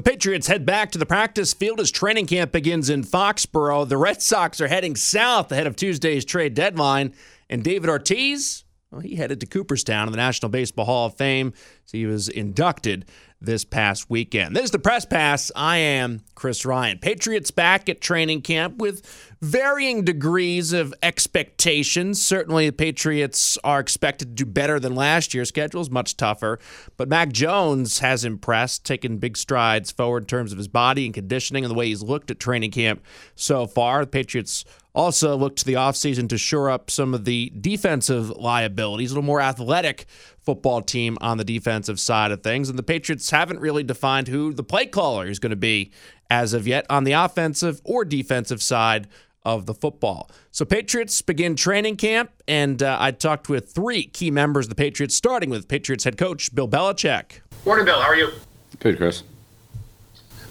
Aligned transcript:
The 0.00 0.10
Patriots 0.10 0.46
head 0.46 0.64
back 0.64 0.92
to 0.92 0.98
the 0.98 1.04
practice 1.04 1.52
field 1.52 1.78
as 1.78 1.90
training 1.90 2.24
camp 2.24 2.52
begins 2.52 2.88
in 2.88 3.04
Foxborough. 3.04 3.86
The 3.86 3.98
Red 3.98 4.22
Sox 4.22 4.58
are 4.58 4.66
heading 4.66 4.96
south 4.96 5.52
ahead 5.52 5.66
of 5.66 5.76
Tuesday's 5.76 6.24
trade 6.24 6.54
deadline. 6.54 7.12
And 7.50 7.62
David 7.62 7.90
Ortiz, 7.90 8.64
well, 8.90 9.02
he 9.02 9.16
headed 9.16 9.40
to 9.40 9.46
Cooperstown 9.46 10.08
in 10.08 10.12
the 10.12 10.16
National 10.16 10.48
Baseball 10.48 10.86
Hall 10.86 11.04
of 11.04 11.18
Fame. 11.18 11.52
So 11.90 11.98
he 11.98 12.06
was 12.06 12.28
inducted 12.28 13.06
this 13.40 13.64
past 13.64 14.08
weekend. 14.08 14.54
This 14.54 14.64
is 14.64 14.70
the 14.70 14.78
press 14.78 15.04
pass. 15.04 15.50
I 15.56 15.78
am 15.78 16.20
Chris 16.36 16.64
Ryan. 16.64 16.98
Patriots 16.98 17.50
back 17.50 17.88
at 17.88 18.00
training 18.00 18.42
camp 18.42 18.76
with 18.76 19.02
varying 19.40 20.04
degrees 20.04 20.72
of 20.72 20.94
expectations. 21.02 22.22
Certainly, 22.22 22.66
the 22.66 22.72
Patriots 22.74 23.58
are 23.64 23.80
expected 23.80 24.36
to 24.36 24.44
do 24.44 24.48
better 24.48 24.78
than 24.78 24.94
last 24.94 25.34
year's 25.34 25.48
schedule 25.48 25.80
is 25.80 25.90
much 25.90 26.16
tougher. 26.16 26.60
But 26.96 27.08
Mac 27.08 27.32
Jones 27.32 27.98
has 27.98 28.24
impressed, 28.24 28.84
taken 28.84 29.18
big 29.18 29.36
strides 29.36 29.90
forward 29.90 30.24
in 30.24 30.26
terms 30.26 30.52
of 30.52 30.58
his 30.58 30.68
body 30.68 31.06
and 31.06 31.14
conditioning 31.14 31.64
and 31.64 31.72
the 31.72 31.76
way 31.76 31.88
he's 31.88 32.04
looked 32.04 32.30
at 32.30 32.38
training 32.38 32.70
camp 32.70 33.02
so 33.34 33.66
far. 33.66 34.02
The 34.04 34.10
Patriots 34.10 34.64
also 34.92 35.36
look 35.36 35.56
to 35.56 35.64
the 35.64 35.74
offseason 35.74 36.28
to 36.28 36.38
shore 36.38 36.70
up 36.70 36.90
some 36.90 37.14
of 37.14 37.24
the 37.24 37.52
defensive 37.60 38.30
liabilities, 38.30 39.10
a 39.10 39.14
little 39.14 39.26
more 39.26 39.40
athletic 39.40 40.06
football 40.44 40.82
team 40.82 41.18
on 41.20 41.38
the 41.38 41.44
defensive 41.44 42.00
side 42.00 42.30
of 42.30 42.42
things. 42.42 42.68
And 42.68 42.78
the 42.78 42.82
Patriots 42.82 43.30
haven't 43.30 43.60
really 43.60 43.82
defined 43.82 44.28
who 44.28 44.52
the 44.52 44.64
play 44.64 44.86
caller 44.86 45.26
is 45.26 45.38
going 45.38 45.50
to 45.50 45.56
be 45.56 45.90
as 46.30 46.52
of 46.52 46.66
yet 46.66 46.86
on 46.88 47.04
the 47.04 47.12
offensive 47.12 47.80
or 47.84 48.04
defensive 48.04 48.62
side 48.62 49.08
of 49.44 49.66
the 49.66 49.74
football. 49.74 50.30
So 50.50 50.64
Patriots 50.64 51.22
begin 51.22 51.56
training 51.56 51.96
camp, 51.96 52.30
and 52.46 52.82
uh, 52.82 52.96
I 53.00 53.10
talked 53.10 53.48
with 53.48 53.72
three 53.72 54.04
key 54.04 54.30
members 54.30 54.66
of 54.66 54.70
the 54.70 54.74
Patriots, 54.74 55.14
starting 55.14 55.50
with 55.50 55.66
Patriots 55.66 56.04
head 56.04 56.18
coach 56.18 56.54
Bill 56.54 56.68
Belichick. 56.68 57.40
Morning, 57.64 57.84
Bill. 57.84 58.00
How 58.00 58.08
are 58.08 58.16
you? 58.16 58.30
Good, 58.78 58.96
Chris. 58.96 59.22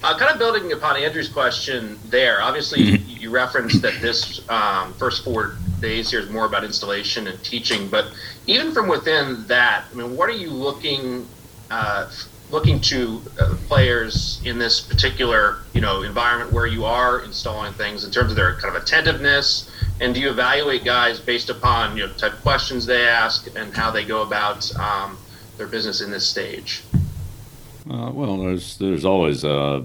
Uh, 0.02 0.16
kind 0.16 0.32
of 0.32 0.38
building 0.38 0.72
upon 0.72 0.96
Andrew's 0.96 1.28
question 1.28 1.98
there. 2.06 2.40
Obviously, 2.40 2.92
mm-hmm. 2.92 3.20
you 3.20 3.30
referenced 3.30 3.82
that 3.82 4.00
this 4.00 4.48
um, 4.48 4.94
first 4.94 5.22
four 5.22 5.56
days 5.80 6.10
here 6.10 6.20
is 6.20 6.30
more 6.30 6.46
about 6.46 6.64
installation 6.64 7.26
and 7.26 7.42
teaching, 7.44 7.86
but 7.86 8.06
even 8.46 8.72
from 8.72 8.88
within 8.88 9.46
that, 9.46 9.84
I 9.92 9.94
mean, 9.94 10.16
what 10.16 10.30
are 10.30 10.36
you 10.36 10.50
looking 10.50 11.28
uh, 11.70 12.10
looking 12.50 12.80
to 12.80 13.22
uh, 13.38 13.54
players 13.68 14.40
in 14.44 14.58
this 14.58 14.80
particular 14.80 15.58
you 15.74 15.82
know 15.82 16.02
environment 16.02 16.50
where 16.50 16.66
you 16.66 16.86
are 16.86 17.20
installing 17.20 17.72
things 17.74 18.02
in 18.02 18.10
terms 18.10 18.30
of 18.30 18.36
their 18.36 18.54
kind 18.54 18.74
of 18.74 18.82
attentiveness? 18.82 19.70
And 20.00 20.14
do 20.14 20.20
you 20.20 20.30
evaluate 20.30 20.82
guys 20.82 21.20
based 21.20 21.50
upon 21.50 21.98
you 21.98 22.06
know 22.06 22.12
type 22.14 22.32
of 22.32 22.40
questions 22.40 22.86
they 22.86 23.06
ask 23.06 23.54
and 23.54 23.76
how 23.76 23.90
they 23.90 24.06
go 24.06 24.22
about 24.22 24.74
um, 24.76 25.18
their 25.58 25.66
business 25.66 26.00
in 26.00 26.10
this 26.10 26.26
stage? 26.26 26.84
Uh, 27.90 28.10
well, 28.12 28.36
there's 28.36 28.78
there's 28.78 29.04
always 29.04 29.42
a 29.42 29.84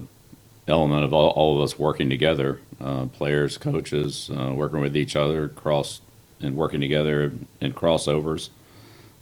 element 0.68 1.04
of 1.04 1.12
all, 1.12 1.30
all 1.30 1.56
of 1.56 1.62
us 1.62 1.78
working 1.78 2.08
together, 2.08 2.60
uh, 2.80 3.06
players, 3.06 3.58
coaches, 3.58 4.30
uh, 4.30 4.52
working 4.54 4.80
with 4.80 4.96
each 4.96 5.16
other, 5.16 5.48
cross 5.48 6.00
and 6.40 6.54
working 6.56 6.80
together 6.80 7.32
in 7.60 7.72
crossovers, 7.72 8.50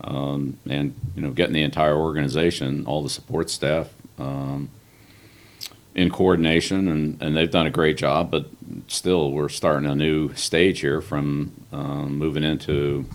um, 0.03 0.59
and 0.69 0.95
you 1.17 1.23
know 1.23 1.31
getting 1.31 1.55
the 1.55 1.63
entire 1.63 1.97
organization, 1.97 2.85
all 2.85 3.03
the 3.03 3.11
support 3.11 3.49
staff. 3.49 3.89
Um, 4.19 4.71
in 5.95 6.11
coordination, 6.11 6.89
and, 6.89 7.23
and 7.23 7.37
they've 7.37 7.53
done 7.53 7.69
a 7.69 7.71
great 7.71 7.97
job. 7.97 8.29
But 8.29 8.47
still, 8.89 9.31
we're 9.31 9.49
starting 9.49 9.89
a 9.89 9.95
new 9.95 10.35
stage 10.35 10.81
here 10.81 11.01
from 11.01 11.53
um, 11.71 12.19
moving 12.19 12.43
into 12.43 13.07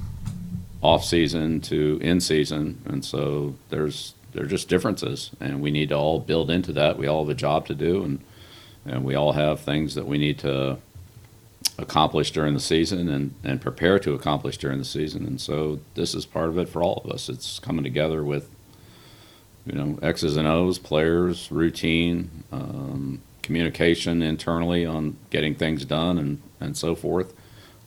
off 0.82 1.04
season 1.04 1.60
to 1.62 2.00
in 2.02 2.22
season, 2.22 2.82
and 2.86 3.04
so 3.04 3.56
there's 3.70 4.14
they're 4.32 4.46
just 4.46 4.70
differences, 4.70 5.32
and 5.40 5.62
we 5.62 5.72
need 5.72 5.90
to 5.90 5.96
all 5.96 6.20
build 6.20 6.50
into 6.50 6.72
that. 6.74 6.98
We 6.98 7.08
all 7.08 7.24
have 7.24 7.30
a 7.30 7.36
job 7.36 7.68
to 7.68 7.76
do, 7.76 8.04
and 8.04 8.20
and 8.86 9.04
we 9.04 9.16
all 9.16 9.34
have 9.34 9.60
things 9.60 9.96
that 9.96 10.08
we 10.08 10.18
need 10.18 10.40
to 10.40 10.80
accomplish 11.78 12.32
during 12.32 12.54
the 12.54 12.60
season 12.60 13.10
and, 13.10 13.34
and 13.44 13.62
prepare 13.62 14.00
to 14.00 14.14
accomplish 14.14 14.58
during 14.58 14.80
the 14.80 14.86
season. 14.86 15.26
And 15.26 15.40
so 15.40 15.80
this 15.96 16.14
is 16.14 16.26
part 16.26 16.50
of 16.50 16.58
it 16.58 16.70
for 16.70 16.82
all 16.82 17.02
of 17.04 17.12
us. 17.12 17.30
It's 17.30 17.60
coming 17.60 17.84
together 17.84 18.24
with, 18.24 18.50
you 19.66 19.74
know, 19.74 20.00
X's 20.02 20.38
and 20.38 20.48
O's, 20.48 20.80
players, 20.80 21.52
routine, 21.52 22.44
um, 22.52 23.22
communication 23.42 24.22
internally 24.22 24.86
on 24.86 25.18
getting 25.30 25.56
things 25.56 25.86
done 25.86 26.18
and, 26.18 26.42
and 26.60 26.78
so 26.78 26.96
forth. 26.96 27.34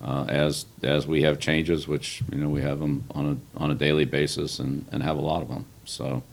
Uh, 0.01 0.25
as 0.29 0.67
as 0.83 1.07
we 1.07 1.23
have 1.23 1.39
changes, 1.39 1.87
which 1.87 2.25
you 2.33 2.39
know 2.39 2.49
we 2.49 2.61
have 2.61 2.81
them 2.81 3.05
on 3.13 3.25
a 3.57 3.61
on 3.63 3.71
a 3.71 3.75
daily 3.75 4.05
basis 4.05 4.59
and, 4.59 4.85
and 4.91 5.01
have 5.01 5.17
a 5.17 5.21
lot 5.21 5.43
of 5.43 5.49
them. 5.49 5.65
So 5.85 6.25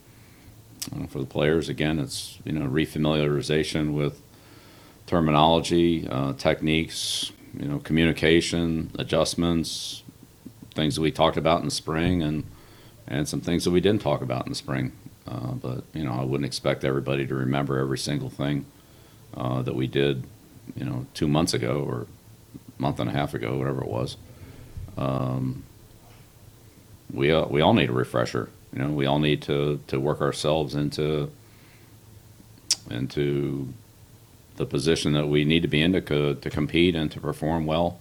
for 1.10 1.20
the 1.20 1.26
players, 1.26 1.70
again, 1.70 2.00
it's 2.00 2.40
you 2.44 2.52
know 2.52 2.68
refamiliarization 2.68 3.94
with 3.94 4.22
terminology, 5.06 6.08
uh, 6.08 6.34
techniques, 6.34 7.32
you 7.60 7.68
know, 7.68 7.80
communication, 7.80 8.92
adjustments, 8.98 10.04
things 10.76 10.96
that 10.96 11.02
we 11.02 11.12
talked 11.12 11.38
about 11.38 11.60
in 11.60 11.66
the 11.66 11.72
spring, 11.72 12.22
and 12.22 12.44
and 13.08 13.28
some 13.28 13.42
things 13.42 13.64
that 13.64 13.72
we 13.72 13.82
didn't 13.82 14.02
talk 14.02 14.22
about 14.22 14.46
in 14.46 14.52
the 14.52 14.56
spring. 14.56 14.92
Uh, 15.28 15.52
but 15.52 15.84
you 15.94 16.04
know, 16.04 16.14
I 16.14 16.24
wouldn't 16.24 16.46
expect 16.46 16.84
everybody 16.84 17.26
to 17.28 17.36
remember 17.36 17.80
every 17.80 17.98
single 17.98 18.30
thing 18.30 18.66
uh, 19.36 19.62
that 19.62 19.76
we 19.76 19.88
did, 19.88 20.26
you 20.76 20.86
know, 20.86 21.06
two 21.14 21.28
months 21.28 21.54
ago 21.54 21.84
or 21.88 22.08
a 22.78 22.82
month 22.82 23.00
and 23.00 23.10
a 23.10 23.14
half 23.14 23.34
ago, 23.34 23.58
whatever 23.58 23.82
it 23.82 23.90
was. 23.90 24.18
Um, 24.98 25.64
we 27.12 27.32
uh, 27.32 27.46
we 27.46 27.62
all 27.62 27.74
need 27.74 27.90
a 27.90 27.94
refresher. 27.94 28.50
You 28.74 28.80
know, 28.80 28.90
we 28.90 29.06
all 29.06 29.20
need 29.20 29.42
to 29.44 29.80
to 29.88 30.00
work 30.00 30.22
ourselves 30.22 30.76
into 30.76 31.32
into 32.90 33.74
the 34.60 34.66
position 34.66 35.14
that 35.14 35.28
we 35.28 35.46
need 35.46 35.62
to 35.62 35.68
be 35.68 35.82
in 35.82 35.94
to, 35.94 36.02
co- 36.02 36.34
to 36.34 36.50
compete 36.50 36.94
and 36.94 37.10
to 37.12 37.20
perform 37.20 37.66
well, 37.66 38.00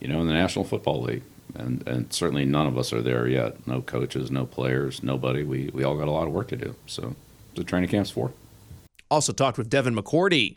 you 0.00 0.08
know, 0.08 0.20
in 0.20 0.26
the 0.26 0.32
National 0.32 0.64
Football 0.64 1.02
League. 1.02 1.22
And, 1.54 1.86
and 1.86 2.10
certainly 2.10 2.46
none 2.46 2.66
of 2.66 2.78
us 2.78 2.94
are 2.94 3.02
there 3.02 3.28
yet. 3.28 3.66
No 3.66 3.82
coaches, 3.82 4.30
no 4.30 4.46
players, 4.46 5.02
nobody. 5.02 5.42
We, 5.42 5.70
we 5.74 5.84
all 5.84 5.96
got 5.96 6.08
a 6.08 6.10
lot 6.10 6.26
of 6.26 6.32
work 6.32 6.48
to 6.48 6.56
do. 6.56 6.74
So 6.86 7.14
the 7.56 7.62
training 7.62 7.90
camp's 7.90 8.08
for. 8.08 8.32
Also 9.10 9.34
talked 9.34 9.58
with 9.58 9.68
Devin 9.68 9.94
McCourty. 9.94 10.56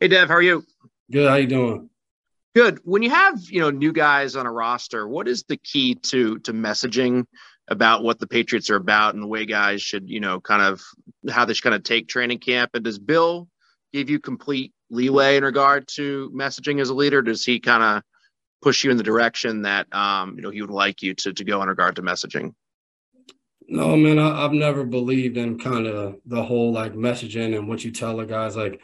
Hey, 0.00 0.08
Dev, 0.08 0.28
how 0.28 0.36
are 0.36 0.42
you? 0.42 0.64
Good. 1.12 1.28
How 1.28 1.36
you 1.36 1.46
doing? 1.46 1.90
Good. 2.54 2.80
When 2.84 3.02
you 3.02 3.10
have 3.10 3.38
you 3.42 3.60
know 3.60 3.70
new 3.70 3.92
guys 3.92 4.34
on 4.36 4.46
a 4.46 4.50
roster, 4.50 5.06
what 5.06 5.28
is 5.28 5.42
the 5.44 5.58
key 5.58 5.94
to 5.96 6.38
to 6.40 6.54
messaging 6.54 7.26
about 7.70 8.02
what 8.02 8.18
the 8.18 8.26
Patriots 8.26 8.68
are 8.68 8.76
about 8.76 9.14
and 9.14 9.22
the 9.22 9.28
way 9.28 9.46
guys 9.46 9.80
should 9.80 10.10
you 10.10 10.20
know 10.20 10.40
kind 10.40 10.62
of 10.62 10.82
how 11.30 11.44
they 11.44 11.54
should 11.54 11.62
kind 11.62 11.74
of 11.74 11.82
take 11.82 12.08
training 12.08 12.38
camp? 12.38 12.72
And 12.74 12.84
does 12.84 12.98
Bill 12.98 13.48
give 13.92 14.10
you 14.10 14.18
complete 14.18 14.72
leeway 14.90 15.36
in 15.36 15.44
regard 15.44 15.88
to 15.88 16.30
messaging 16.34 16.80
as 16.80 16.90
a 16.90 16.94
leader? 16.94 17.22
Does 17.22 17.44
he 17.44 17.60
kind 17.60 17.82
of 17.82 18.02
push 18.60 18.84
you 18.84 18.90
in 18.90 18.96
the 18.96 19.02
direction 19.02 19.62
that 19.62 19.92
um, 19.94 20.34
you 20.36 20.42
know 20.42 20.50
he 20.50 20.60
would 20.60 20.70
like 20.70 21.02
you 21.02 21.14
to 21.14 21.32
to 21.32 21.44
go 21.44 21.62
in 21.62 21.68
regard 21.68 21.96
to 21.96 22.02
messaging? 22.02 22.54
No, 23.68 23.96
man, 23.96 24.18
I, 24.18 24.42
have 24.42 24.52
never 24.52 24.84
believed 24.84 25.36
in 25.36 25.56
kind 25.56 25.86
of 25.86 26.16
the 26.26 26.42
whole 26.42 26.72
like 26.72 26.94
messaging 26.94 27.56
and 27.56 27.68
what 27.68 27.84
you 27.84 27.92
tell 27.92 28.16
the 28.16 28.26
guys. 28.26 28.56
Like 28.56 28.80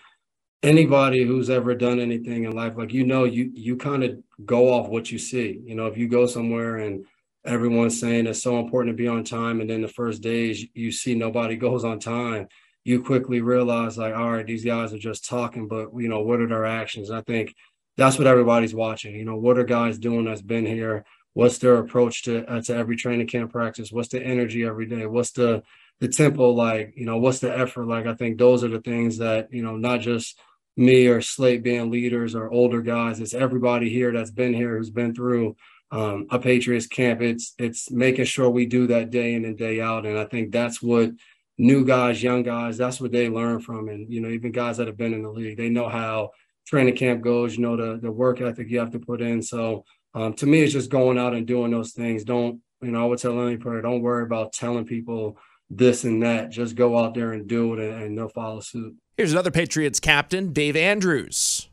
anybody 0.62 1.24
who's 1.24 1.50
ever 1.50 1.74
done 1.74 1.98
anything 1.98 2.44
in 2.44 2.52
life, 2.52 2.74
like 2.76 2.92
you 2.92 3.04
know, 3.04 3.24
you 3.24 3.50
you 3.52 3.76
kind 3.76 4.04
of 4.04 4.16
go 4.44 4.72
off 4.72 4.88
what 4.88 5.10
you 5.10 5.18
see. 5.18 5.60
You 5.64 5.74
know, 5.74 5.86
if 5.86 5.98
you 5.98 6.08
go 6.08 6.26
somewhere 6.26 6.76
and 6.76 7.04
everyone's 7.46 7.98
saying 8.00 8.26
it's 8.26 8.42
so 8.42 8.58
important 8.58 8.96
to 8.96 9.02
be 9.02 9.08
on 9.08 9.24
time, 9.24 9.60
and 9.60 9.70
then 9.70 9.82
the 9.82 9.88
first 9.88 10.22
days 10.22 10.64
you 10.74 10.92
see 10.92 11.14
nobody 11.14 11.56
goes 11.66 11.84
on 11.84 11.98
time 11.98 12.48
you 12.86 13.02
quickly 13.02 13.40
realize 13.40 13.98
like, 13.98 14.14
all 14.14 14.30
right, 14.30 14.46
these 14.46 14.64
guys 14.64 14.94
are 14.94 14.98
just 14.98 15.28
talking, 15.28 15.66
but 15.66 15.88
you 15.96 16.08
know, 16.08 16.20
what 16.20 16.40
are 16.40 16.46
their 16.46 16.64
actions? 16.64 17.10
I 17.10 17.20
think 17.20 17.52
that's 17.96 18.16
what 18.16 18.28
everybody's 18.28 18.76
watching. 18.76 19.16
You 19.16 19.24
know, 19.24 19.34
what 19.34 19.58
are 19.58 19.64
guys 19.64 19.98
doing 19.98 20.24
that's 20.24 20.40
been 20.40 20.64
here? 20.64 21.04
What's 21.32 21.58
their 21.58 21.78
approach 21.78 22.22
to 22.24 22.48
uh, 22.48 22.62
to 22.62 22.76
every 22.76 22.94
training 22.94 23.26
camp 23.26 23.50
practice? 23.50 23.90
What's 23.90 24.10
the 24.10 24.22
energy 24.22 24.62
every 24.62 24.86
day? 24.86 25.04
What's 25.04 25.32
the 25.32 25.64
the 25.98 26.06
tempo 26.06 26.50
like? 26.50 26.92
You 26.96 27.06
know, 27.06 27.16
what's 27.16 27.40
the 27.40 27.58
effort 27.58 27.86
like? 27.86 28.06
I 28.06 28.14
think 28.14 28.38
those 28.38 28.62
are 28.62 28.68
the 28.68 28.80
things 28.80 29.18
that 29.18 29.52
you 29.52 29.64
know, 29.64 29.76
not 29.76 29.98
just 29.98 30.38
me 30.76 31.08
or 31.08 31.20
Slate 31.20 31.64
being 31.64 31.90
leaders 31.90 32.36
or 32.36 32.52
older 32.52 32.82
guys. 32.82 33.18
It's 33.18 33.34
everybody 33.34 33.90
here 33.90 34.12
that's 34.12 34.30
been 34.30 34.54
here 34.54 34.78
who's 34.78 34.90
been 34.90 35.12
through 35.12 35.56
um, 35.90 36.26
a 36.30 36.38
Patriots 36.38 36.86
camp. 36.86 37.22
It's 37.22 37.54
it's 37.58 37.90
making 37.90 38.24
sure 38.24 38.50
we 38.50 38.66
do 38.66 38.86
that 38.88 39.10
day 39.10 39.34
in 39.34 39.44
and 39.44 39.56
day 39.56 39.80
out, 39.80 40.06
and 40.06 40.18
I 40.18 40.24
think 40.24 40.52
that's 40.52 40.82
what 40.82 41.12
new 41.58 41.84
guys, 41.84 42.22
young 42.22 42.42
guys, 42.42 42.76
that's 42.76 43.00
what 43.00 43.12
they 43.12 43.28
learn 43.28 43.60
from. 43.60 43.88
And, 43.88 44.12
you 44.12 44.20
know, 44.20 44.28
even 44.28 44.52
guys 44.52 44.76
that 44.76 44.86
have 44.86 44.96
been 44.96 45.14
in 45.14 45.22
the 45.22 45.30
league, 45.30 45.56
they 45.56 45.68
know 45.68 45.88
how 45.88 46.30
training 46.66 46.96
camp 46.96 47.22
goes, 47.22 47.56
you 47.56 47.62
know, 47.62 47.76
the, 47.76 47.98
the 48.00 48.10
work 48.10 48.40
ethic 48.40 48.68
you 48.68 48.78
have 48.78 48.90
to 48.92 48.98
put 48.98 49.22
in. 49.22 49.42
So 49.42 49.84
um, 50.14 50.34
to 50.34 50.46
me, 50.46 50.62
it's 50.62 50.72
just 50.72 50.90
going 50.90 51.18
out 51.18 51.34
and 51.34 51.46
doing 51.46 51.70
those 51.70 51.92
things. 51.92 52.24
Don't, 52.24 52.60
you 52.82 52.90
know, 52.90 53.02
I 53.02 53.06
would 53.06 53.18
tell 53.18 53.40
any 53.46 53.56
player, 53.56 53.80
don't 53.80 54.02
worry 54.02 54.24
about 54.24 54.52
telling 54.52 54.84
people 54.84 55.38
this 55.70 56.04
and 56.04 56.22
that. 56.22 56.50
Just 56.50 56.74
go 56.74 56.98
out 56.98 57.14
there 57.14 57.32
and 57.32 57.46
do 57.46 57.74
it 57.74 57.80
and, 57.80 58.02
and 58.02 58.18
they'll 58.18 58.28
follow 58.28 58.60
suit. 58.60 58.94
Here's 59.16 59.32
another 59.32 59.50
Patriots 59.50 59.98
captain, 59.98 60.52
Dave 60.52 60.76
Andrews. 60.76 61.68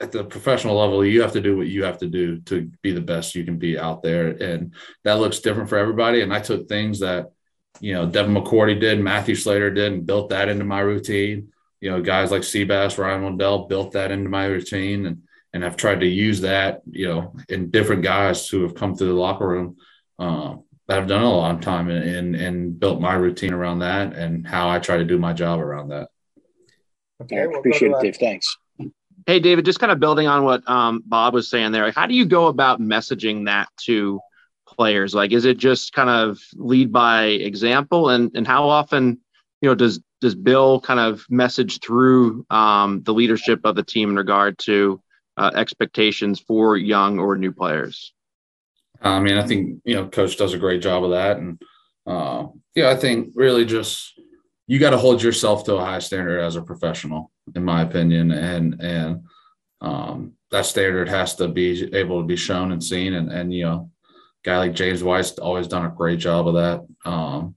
At 0.00 0.12
the 0.12 0.24
professional 0.24 0.76
level, 0.76 1.04
you 1.04 1.20
have 1.22 1.32
to 1.32 1.40
do 1.40 1.56
what 1.56 1.66
you 1.66 1.84
have 1.84 1.98
to 1.98 2.08
do 2.08 2.40
to 2.40 2.70
be 2.82 2.92
the 2.92 3.00
best 3.00 3.34
you 3.34 3.44
can 3.44 3.58
be 3.58 3.78
out 3.78 4.02
there. 4.02 4.28
And 4.28 4.74
that 5.04 5.20
looks 5.20 5.40
different 5.40 5.68
for 5.68 5.76
everybody. 5.76 6.22
And 6.22 6.32
I 6.32 6.40
took 6.40 6.68
things 6.68 7.00
that 7.00 7.30
you 7.80 7.92
know, 7.92 8.06
Devin 8.06 8.34
McCourty 8.34 8.78
did, 8.78 9.00
Matthew 9.00 9.34
Slater 9.34 9.70
did, 9.70 9.92
and 9.92 10.06
built 10.06 10.30
that 10.30 10.48
into 10.48 10.64
my 10.64 10.80
routine. 10.80 11.52
you 11.80 11.90
know, 11.90 12.00
guys 12.00 12.30
like 12.30 12.42
Seabass, 12.42 12.98
Ryan 12.98 13.24
Wendell 13.24 13.66
built 13.66 13.92
that 13.92 14.10
into 14.10 14.30
my 14.30 14.46
routine 14.46 15.06
and 15.06 15.22
and 15.52 15.64
I've 15.64 15.76
tried 15.76 16.00
to 16.00 16.06
use 16.06 16.40
that, 16.40 16.82
you 16.90 17.06
know, 17.06 17.36
in 17.48 17.70
different 17.70 18.02
guys 18.02 18.48
who 18.48 18.62
have 18.62 18.74
come 18.74 18.96
through 18.96 19.06
the 19.08 19.14
locker 19.14 19.46
room 19.46 19.76
uh, 20.18 20.56
that 20.88 20.98
have 20.98 21.06
done 21.06 21.22
a 21.22 21.30
long 21.30 21.60
time 21.60 21.88
and, 21.88 22.04
and, 22.04 22.34
and 22.34 22.80
built 22.80 23.00
my 23.00 23.14
routine 23.14 23.52
around 23.52 23.78
that 23.78 24.14
and 24.14 24.44
how 24.44 24.68
I 24.68 24.80
try 24.80 24.96
to 24.96 25.04
do 25.04 25.16
my 25.16 25.32
job 25.32 25.60
around 25.60 25.90
that. 25.90 26.08
Okay, 27.22 27.36
yeah, 27.36 27.46
we'll 27.46 27.60
appreciate 27.60 27.92
it, 27.92 28.00
Dave. 28.02 28.16
Thanks. 28.16 28.56
Hey, 29.26 29.40
David, 29.40 29.64
just 29.64 29.80
kind 29.80 29.90
of 29.90 30.00
building 30.00 30.26
on 30.26 30.44
what 30.44 30.68
um, 30.68 31.02
Bob 31.06 31.32
was 31.32 31.48
saying 31.48 31.72
there. 31.72 31.90
How 31.92 32.06
do 32.06 32.14
you 32.14 32.26
go 32.26 32.48
about 32.48 32.80
messaging 32.80 33.46
that 33.46 33.68
to 33.84 34.20
players? 34.66 35.14
Like, 35.14 35.32
is 35.32 35.46
it 35.46 35.56
just 35.56 35.94
kind 35.94 36.10
of 36.10 36.38
lead 36.54 36.92
by 36.92 37.24
example, 37.26 38.10
and 38.10 38.30
and 38.34 38.46
how 38.46 38.68
often, 38.68 39.18
you 39.62 39.68
know, 39.68 39.74
does 39.74 40.00
does 40.20 40.34
Bill 40.34 40.80
kind 40.80 41.00
of 41.00 41.24
message 41.30 41.80
through 41.80 42.44
um, 42.50 43.02
the 43.02 43.14
leadership 43.14 43.60
of 43.64 43.76
the 43.76 43.82
team 43.82 44.10
in 44.10 44.16
regard 44.16 44.58
to 44.60 45.00
uh, 45.36 45.50
expectations 45.54 46.40
for 46.40 46.76
young 46.76 47.18
or 47.18 47.36
new 47.36 47.52
players? 47.52 48.12
I 49.00 49.20
mean, 49.20 49.36
I 49.38 49.46
think 49.46 49.80
you 49.84 49.94
know, 49.94 50.06
coach 50.08 50.36
does 50.36 50.52
a 50.52 50.58
great 50.58 50.82
job 50.82 51.02
of 51.02 51.12
that, 51.12 51.38
and 51.38 51.60
uh, 52.06 52.48
yeah, 52.74 52.90
I 52.90 52.96
think 52.96 53.32
really 53.34 53.64
just 53.64 54.13
you 54.66 54.78
got 54.78 54.90
to 54.90 54.98
hold 54.98 55.22
yourself 55.22 55.64
to 55.64 55.76
a 55.76 55.84
high 55.84 55.98
standard 55.98 56.40
as 56.40 56.56
a 56.56 56.62
professional, 56.62 57.30
in 57.54 57.64
my 57.64 57.82
opinion, 57.82 58.30
and 58.30 58.80
and 58.80 59.24
um, 59.80 60.32
that 60.50 60.66
standard 60.66 61.08
has 61.08 61.34
to 61.36 61.48
be 61.48 61.94
able 61.94 62.20
to 62.20 62.26
be 62.26 62.36
shown 62.36 62.72
and 62.72 62.82
seen. 62.82 63.14
And 63.14 63.30
and 63.30 63.52
you 63.52 63.64
know, 63.64 63.90
guy 64.42 64.58
like 64.58 64.74
James 64.74 65.02
White's 65.02 65.38
always 65.38 65.68
done 65.68 65.84
a 65.84 65.90
great 65.90 66.18
job 66.18 66.48
of 66.48 66.54
that. 66.54 67.10
Um, 67.10 67.54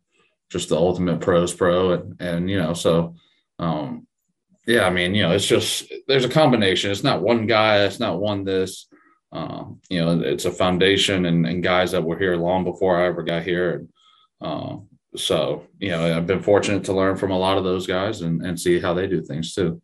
just 0.49 0.69
the 0.69 0.75
ultimate 0.75 1.21
pros 1.21 1.53
pro, 1.53 1.91
and 1.91 2.21
and 2.21 2.49
you 2.49 2.57
know, 2.57 2.73
so 2.73 3.15
um, 3.59 4.07
yeah, 4.65 4.85
I 4.85 4.89
mean, 4.89 5.15
you 5.15 5.23
know, 5.23 5.31
it's 5.31 5.47
just 5.47 5.91
there's 6.07 6.25
a 6.25 6.29
combination. 6.29 6.91
It's 6.91 7.03
not 7.03 7.21
one 7.21 7.47
guy. 7.47 7.85
It's 7.85 7.99
not 7.99 8.19
one 8.19 8.43
this. 8.43 8.87
Um, 9.31 9.81
you 9.89 10.03
know, 10.03 10.21
it's 10.21 10.45
a 10.45 10.51
foundation 10.51 11.25
and, 11.25 11.45
and 11.45 11.63
guys 11.63 11.91
that 11.91 12.03
were 12.03 12.17
here 12.17 12.35
long 12.37 12.63
before 12.63 12.97
I 12.97 13.07
ever 13.07 13.23
got 13.23 13.43
here. 13.43 13.73
And, 13.73 13.89
uh, 14.41 14.77
so, 15.17 15.67
you 15.79 15.89
know, 15.89 16.15
I've 16.15 16.27
been 16.27 16.41
fortunate 16.41 16.83
to 16.85 16.93
learn 16.93 17.17
from 17.17 17.31
a 17.31 17.37
lot 17.37 17.57
of 17.57 17.63
those 17.63 17.87
guys 17.87 18.21
and, 18.21 18.41
and 18.41 18.59
see 18.59 18.79
how 18.79 18.93
they 18.93 19.07
do 19.07 19.21
things 19.21 19.53
too. 19.53 19.81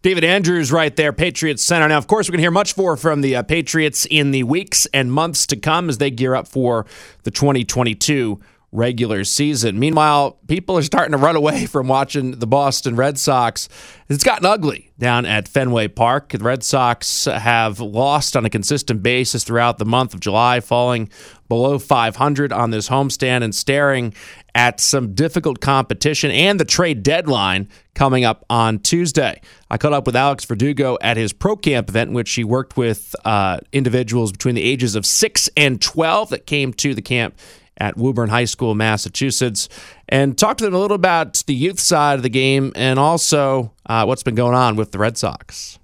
David 0.00 0.22
Andrews, 0.22 0.70
right 0.70 0.94
there, 0.94 1.12
Patriots 1.12 1.62
center. 1.62 1.88
Now, 1.88 1.98
of 1.98 2.06
course, 2.06 2.28
we're 2.28 2.32
going 2.32 2.38
to 2.38 2.44
hear 2.44 2.50
much 2.52 2.76
more 2.76 2.96
from 2.96 3.20
the 3.20 3.34
uh, 3.36 3.42
Patriots 3.42 4.06
in 4.08 4.30
the 4.30 4.44
weeks 4.44 4.86
and 4.94 5.12
months 5.12 5.44
to 5.48 5.56
come 5.56 5.88
as 5.88 5.98
they 5.98 6.10
gear 6.10 6.36
up 6.36 6.46
for 6.46 6.86
the 7.24 7.32
2022 7.32 8.40
regular 8.70 9.24
season. 9.24 9.78
Meanwhile, 9.78 10.38
people 10.46 10.76
are 10.76 10.82
starting 10.82 11.12
to 11.12 11.18
run 11.18 11.36
away 11.36 11.66
from 11.66 11.88
watching 11.88 12.32
the 12.32 12.46
Boston 12.46 12.96
Red 12.96 13.18
Sox. 13.18 13.68
It's 14.08 14.24
gotten 14.24 14.44
ugly 14.44 14.92
down 14.98 15.24
at 15.24 15.48
Fenway 15.48 15.88
Park. 15.88 16.30
The 16.30 16.38
Red 16.38 16.62
Sox 16.62 17.24
have 17.24 17.80
lost 17.80 18.36
on 18.36 18.44
a 18.44 18.50
consistent 18.50 19.02
basis 19.02 19.42
throughout 19.42 19.78
the 19.78 19.86
month 19.86 20.12
of 20.12 20.20
July, 20.20 20.60
falling 20.60 21.08
below 21.48 21.78
500 21.78 22.52
on 22.52 22.70
this 22.70 22.88
homestand 22.88 23.42
and 23.42 23.54
staring 23.54 24.12
at 24.58 24.80
some 24.80 25.14
difficult 25.14 25.60
competition 25.60 26.32
and 26.32 26.58
the 26.58 26.64
trade 26.64 27.04
deadline 27.04 27.68
coming 27.94 28.24
up 28.24 28.44
on 28.50 28.80
Tuesday. 28.80 29.40
I 29.70 29.78
caught 29.78 29.92
up 29.92 30.04
with 30.04 30.16
Alex 30.16 30.44
Verdugo 30.46 30.98
at 31.00 31.16
his 31.16 31.32
pro 31.32 31.54
camp 31.54 31.88
event, 31.88 32.08
in 32.08 32.14
which 32.14 32.32
he 32.32 32.42
worked 32.42 32.76
with 32.76 33.14
uh, 33.24 33.60
individuals 33.72 34.32
between 34.32 34.56
the 34.56 34.64
ages 34.64 34.96
of 34.96 35.06
6 35.06 35.48
and 35.56 35.80
12 35.80 36.30
that 36.30 36.46
came 36.46 36.72
to 36.72 36.92
the 36.92 37.00
camp 37.00 37.38
at 37.76 37.96
Woburn 37.96 38.30
High 38.30 38.46
School, 38.46 38.74
Massachusetts, 38.74 39.68
and 40.08 40.36
talked 40.36 40.58
to 40.58 40.64
them 40.64 40.74
a 40.74 40.78
little 40.80 40.96
about 40.96 41.44
the 41.46 41.54
youth 41.54 41.78
side 41.78 42.14
of 42.14 42.24
the 42.24 42.28
game 42.28 42.72
and 42.74 42.98
also 42.98 43.72
uh, 43.86 44.06
what's 44.06 44.24
been 44.24 44.34
going 44.34 44.56
on 44.56 44.74
with 44.74 44.90
the 44.90 44.98
Red 44.98 45.16
Sox. 45.16 45.78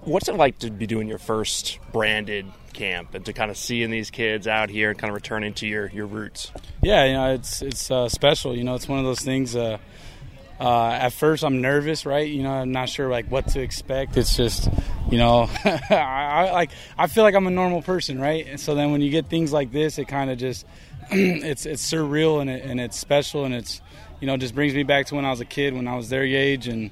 What's 0.00 0.28
it 0.28 0.34
like 0.34 0.58
to 0.58 0.70
be 0.72 0.88
doing 0.88 1.06
your 1.06 1.18
first 1.18 1.78
branded 1.92 2.46
camp 2.72 3.14
and 3.14 3.24
to 3.26 3.32
kind 3.32 3.50
of 3.50 3.56
seeing 3.56 3.90
these 3.90 4.10
kids 4.10 4.46
out 4.46 4.70
here 4.70 4.90
and 4.90 4.98
kind 4.98 5.10
of 5.10 5.14
returning 5.14 5.54
to 5.54 5.66
your, 5.66 5.88
your 5.88 6.06
roots? 6.06 6.50
Yeah, 6.82 7.04
you 7.04 7.12
know, 7.12 7.34
it's 7.34 7.62
it's 7.62 7.90
uh, 7.90 8.08
special. 8.08 8.56
You 8.56 8.64
know, 8.64 8.74
it's 8.74 8.88
one 8.88 8.98
of 8.98 9.04
those 9.04 9.20
things. 9.20 9.54
Uh, 9.54 9.78
uh, 10.60 10.90
at 10.90 11.14
first, 11.14 11.42
I'm 11.42 11.62
nervous, 11.62 12.04
right? 12.04 12.28
You 12.28 12.42
know, 12.42 12.50
I'm 12.52 12.70
not 12.70 12.90
sure 12.90 13.08
like 13.08 13.30
what 13.30 13.48
to 13.48 13.60
expect. 13.60 14.18
It's 14.18 14.36
just, 14.36 14.68
you 15.10 15.16
know, 15.16 15.48
I, 15.64 15.88
I, 15.90 16.52
like 16.52 16.70
I 16.98 17.06
feel 17.06 17.24
like 17.24 17.34
I'm 17.34 17.46
a 17.46 17.50
normal 17.50 17.80
person, 17.80 18.20
right? 18.20 18.46
And 18.46 18.60
so 18.60 18.74
then 18.74 18.92
when 18.92 19.00
you 19.00 19.10
get 19.10 19.26
things 19.26 19.52
like 19.52 19.72
this, 19.72 19.98
it 19.98 20.06
kind 20.06 20.30
of 20.30 20.36
just 20.36 20.66
it's 21.10 21.64
it's 21.66 21.90
surreal 21.90 22.40
and 22.40 22.50
it, 22.50 22.62
and 22.64 22.78
it's 22.78 22.98
special 22.98 23.44
and 23.44 23.54
it's 23.54 23.80
you 24.20 24.26
know 24.26 24.36
just 24.36 24.54
brings 24.54 24.74
me 24.74 24.82
back 24.82 25.06
to 25.06 25.14
when 25.14 25.24
I 25.24 25.30
was 25.30 25.40
a 25.40 25.46
kid 25.46 25.74
when 25.74 25.88
I 25.88 25.96
was 25.96 26.08
their 26.08 26.24
age 26.24 26.68
and 26.68 26.90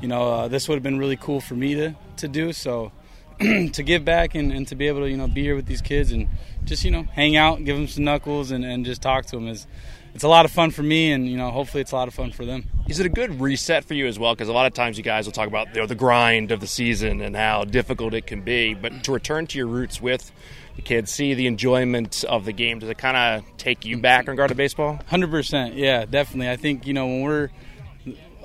you 0.00 0.08
know 0.08 0.30
uh, 0.30 0.48
this 0.48 0.68
would 0.68 0.76
have 0.76 0.82
been 0.82 0.98
really 0.98 1.16
cool 1.16 1.40
for 1.40 1.54
me 1.54 1.74
to 1.74 1.94
to 2.18 2.28
do 2.28 2.52
so 2.52 2.92
to 3.72 3.82
give 3.82 4.04
back 4.04 4.34
and, 4.34 4.52
and 4.52 4.66
to 4.68 4.74
be 4.74 4.88
able 4.88 5.00
to 5.00 5.08
you 5.08 5.16
know 5.16 5.28
be 5.28 5.42
here 5.42 5.54
with 5.54 5.66
these 5.66 5.80
kids 5.80 6.12
and 6.12 6.28
just 6.64 6.84
you 6.84 6.90
know 6.90 7.02
hang 7.02 7.36
out 7.36 7.64
give 7.64 7.76
them 7.76 7.86
some 7.86 8.04
knuckles 8.04 8.50
and, 8.50 8.64
and 8.64 8.84
just 8.84 9.00
talk 9.00 9.26
to 9.26 9.36
them 9.36 9.46
is 9.46 9.66
it's 10.14 10.24
a 10.24 10.28
lot 10.28 10.44
of 10.44 10.50
fun 10.50 10.70
for 10.70 10.82
me 10.82 11.12
and 11.12 11.28
you 11.28 11.36
know 11.36 11.50
hopefully 11.50 11.80
it's 11.80 11.92
a 11.92 11.94
lot 11.94 12.08
of 12.08 12.14
fun 12.14 12.32
for 12.32 12.44
them 12.44 12.64
is 12.88 12.98
it 12.98 13.06
a 13.06 13.08
good 13.08 13.40
reset 13.40 13.84
for 13.84 13.94
you 13.94 14.06
as 14.06 14.18
well 14.18 14.34
because 14.34 14.48
a 14.48 14.52
lot 14.52 14.66
of 14.66 14.74
times 14.74 14.98
you 14.98 15.04
guys 15.04 15.26
will 15.26 15.32
talk 15.32 15.46
about 15.46 15.68
you 15.74 15.80
know, 15.80 15.86
the 15.86 15.94
grind 15.94 16.50
of 16.50 16.60
the 16.60 16.66
season 16.66 17.20
and 17.20 17.36
how 17.36 17.64
difficult 17.64 18.12
it 18.12 18.26
can 18.26 18.42
be 18.42 18.74
but 18.74 19.04
to 19.04 19.12
return 19.12 19.46
to 19.46 19.56
your 19.56 19.68
roots 19.68 20.00
with 20.00 20.32
the 20.78 20.82
kids 20.82 21.10
see 21.10 21.34
the 21.34 21.48
enjoyment 21.48 22.22
of 22.28 22.44
the 22.44 22.52
game. 22.52 22.78
Does 22.78 22.88
it 22.88 22.98
kind 22.98 23.16
of 23.16 23.56
take 23.56 23.84
you 23.84 23.98
back 23.98 24.26
in 24.26 24.30
regard 24.30 24.50
to 24.50 24.54
baseball? 24.54 25.00
Hundred 25.08 25.28
percent, 25.28 25.74
yeah, 25.74 26.04
definitely. 26.04 26.48
I 26.48 26.54
think 26.54 26.86
you 26.86 26.94
know 26.94 27.06
when 27.06 27.22
we're 27.22 27.48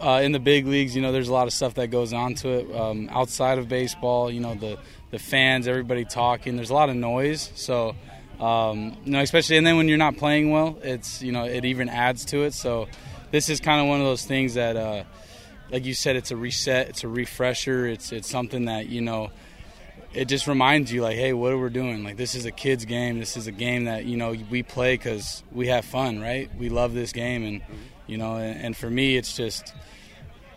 uh, 0.03 0.19
in 0.21 0.33
the 0.33 0.39
big 0.39 0.67
leagues, 0.67 0.95
you 0.95 1.01
know, 1.01 1.11
there's 1.11 1.29
a 1.29 1.33
lot 1.33 1.47
of 1.47 1.53
stuff 1.53 1.75
that 1.75 1.87
goes 1.87 2.11
on 2.11 2.35
to 2.35 2.49
it 2.49 2.75
um, 2.75 3.09
outside 3.11 3.57
of 3.57 3.69
baseball. 3.69 4.29
You 4.29 4.41
know, 4.41 4.55
the 4.55 4.77
the 5.11 5.19
fans, 5.19 5.67
everybody 5.67 6.03
talking. 6.03 6.55
There's 6.55 6.71
a 6.71 6.73
lot 6.73 6.89
of 6.89 6.95
noise, 6.95 7.51
so 7.55 7.95
um, 8.39 8.97
you 9.05 9.11
know, 9.11 9.21
especially 9.21 9.57
and 9.57 9.65
then 9.65 9.77
when 9.77 9.87
you're 9.87 9.97
not 9.97 10.17
playing 10.17 10.51
well, 10.51 10.77
it's 10.83 11.21
you 11.21 11.31
know, 11.31 11.45
it 11.45 11.63
even 11.63 11.87
adds 11.87 12.25
to 12.25 12.43
it. 12.43 12.53
So 12.53 12.87
this 13.31 13.47
is 13.47 13.59
kind 13.59 13.81
of 13.81 13.87
one 13.87 14.01
of 14.01 14.05
those 14.05 14.25
things 14.25 14.55
that, 14.55 14.75
uh, 14.75 15.03
like 15.71 15.85
you 15.85 15.93
said, 15.93 16.15
it's 16.17 16.31
a 16.31 16.35
reset, 16.35 16.89
it's 16.89 17.03
a 17.03 17.07
refresher, 17.07 17.87
it's 17.87 18.11
it's 18.11 18.29
something 18.29 18.65
that 18.65 18.87
you 18.87 19.01
know 19.01 19.31
it 20.13 20.25
just 20.25 20.47
reminds 20.47 20.91
you 20.91 21.01
like 21.01 21.15
hey 21.15 21.33
what 21.33 21.51
are 21.51 21.57
we 21.57 21.69
doing? 21.69 22.03
Like 22.03 22.17
this 22.17 22.35
is 22.35 22.45
a 22.45 22.51
kids 22.51 22.85
game. 22.85 23.19
This 23.19 23.35
is 23.37 23.47
a 23.47 23.51
game 23.51 23.85
that 23.85 24.05
you 24.05 24.17
know 24.17 24.35
we 24.49 24.63
play 24.63 24.95
because 24.95 25.43
we 25.51 25.67
have 25.67 25.85
fun 25.85 26.19
right? 26.19 26.49
We 26.57 26.69
love 26.69 26.93
this 26.93 27.11
game 27.11 27.43
and 27.43 27.61
you 28.07 28.17
know 28.17 28.35
and, 28.35 28.59
and 28.65 28.77
for 28.77 28.89
me 28.89 29.17
it's 29.17 29.35
just 29.35 29.73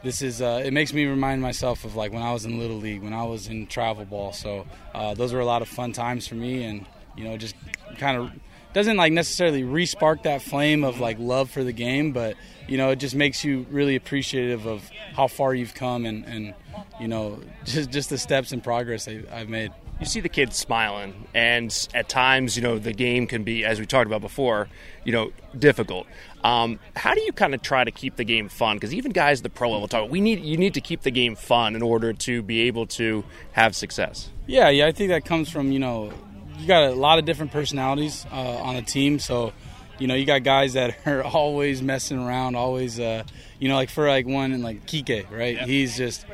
this 0.02 0.22
is 0.22 0.42
uh, 0.42 0.62
it 0.64 0.72
makes 0.72 0.92
me 0.92 1.06
remind 1.06 1.42
myself 1.42 1.84
of 1.84 1.96
like 1.96 2.12
when 2.12 2.22
i 2.22 2.32
was 2.32 2.44
in 2.44 2.58
little 2.58 2.76
league 2.76 3.02
when 3.02 3.12
i 3.12 3.24
was 3.24 3.48
in 3.48 3.66
travel 3.66 4.04
ball. 4.04 4.32
So 4.32 4.66
uh, 4.94 5.14
those 5.14 5.32
were 5.32 5.40
a 5.40 5.46
lot 5.46 5.62
of 5.62 5.68
fun 5.68 5.92
times 5.92 6.26
for 6.26 6.34
me 6.34 6.64
and 6.64 6.86
you 7.16 7.24
know 7.24 7.36
just 7.36 7.56
kind 7.98 8.16
of 8.16 8.30
doesn't 8.72 8.96
like 8.96 9.12
necessarily 9.12 9.62
respark 9.62 10.22
that 10.22 10.42
flame 10.42 10.84
of 10.84 11.00
like 11.00 11.18
love 11.18 11.50
for 11.50 11.64
the 11.64 11.72
game 11.72 12.12
but 12.12 12.36
you 12.68 12.76
know 12.76 12.90
it 12.90 12.96
just 12.96 13.14
makes 13.14 13.44
you 13.44 13.66
really 13.70 13.96
appreciative 13.96 14.66
of 14.66 14.90
how 15.14 15.26
far 15.26 15.54
you've 15.54 15.74
come 15.74 16.04
and, 16.04 16.24
and 16.26 16.54
you 17.00 17.08
know, 17.08 17.40
just 17.64 17.90
just 17.90 18.10
the 18.10 18.18
steps 18.18 18.52
and 18.52 18.62
progress 18.62 19.08
I've 19.08 19.48
made. 19.48 19.72
You 19.98 20.04
see 20.04 20.20
the 20.20 20.28
kids 20.28 20.56
smiling, 20.56 21.26
and 21.32 21.88
at 21.94 22.10
times, 22.10 22.54
you 22.54 22.62
know, 22.62 22.78
the 22.78 22.92
game 22.92 23.26
can 23.26 23.44
be, 23.44 23.64
as 23.64 23.80
we 23.80 23.86
talked 23.86 24.06
about 24.06 24.20
before, 24.20 24.68
you 25.04 25.12
know, 25.12 25.32
difficult. 25.58 26.06
Um, 26.44 26.78
how 26.94 27.14
do 27.14 27.22
you 27.22 27.32
kind 27.32 27.54
of 27.54 27.62
try 27.62 27.82
to 27.82 27.90
keep 27.90 28.16
the 28.16 28.24
game 28.24 28.50
fun? 28.50 28.76
Because 28.76 28.92
even 28.92 29.12
guys 29.12 29.40
at 29.40 29.44
the 29.44 29.48
pro 29.50 29.70
level 29.70 29.88
talk, 29.88 30.10
we 30.10 30.20
need 30.20 30.40
you 30.40 30.58
need 30.58 30.74
to 30.74 30.82
keep 30.82 31.00
the 31.02 31.10
game 31.10 31.34
fun 31.34 31.74
in 31.74 31.82
order 31.82 32.12
to 32.12 32.42
be 32.42 32.62
able 32.62 32.86
to 32.88 33.24
have 33.52 33.74
success. 33.74 34.30
Yeah, 34.46 34.68
yeah, 34.68 34.86
I 34.86 34.92
think 34.92 35.08
that 35.08 35.24
comes 35.24 35.48
from 35.48 35.72
you 35.72 35.78
know, 35.78 36.12
you 36.58 36.66
got 36.66 36.84
a 36.84 36.94
lot 36.94 37.18
of 37.18 37.24
different 37.24 37.52
personalities 37.52 38.26
uh, 38.32 38.34
on 38.34 38.76
a 38.76 38.82
team, 38.82 39.18
so 39.18 39.52
you 39.98 40.06
know, 40.06 40.14
you 40.14 40.26
got 40.26 40.42
guys 40.42 40.74
that 40.74 40.96
are 41.06 41.22
always 41.22 41.82
messing 41.82 42.18
around, 42.18 42.54
always, 42.54 43.00
uh, 43.00 43.22
you 43.58 43.68
know, 43.68 43.76
like 43.76 43.90
for 43.90 44.08
like 44.08 44.26
one 44.26 44.52
and 44.52 44.62
like 44.62 44.86
Kike, 44.86 45.30
right? 45.30 45.58
He's 45.60 45.96
just 45.96 46.26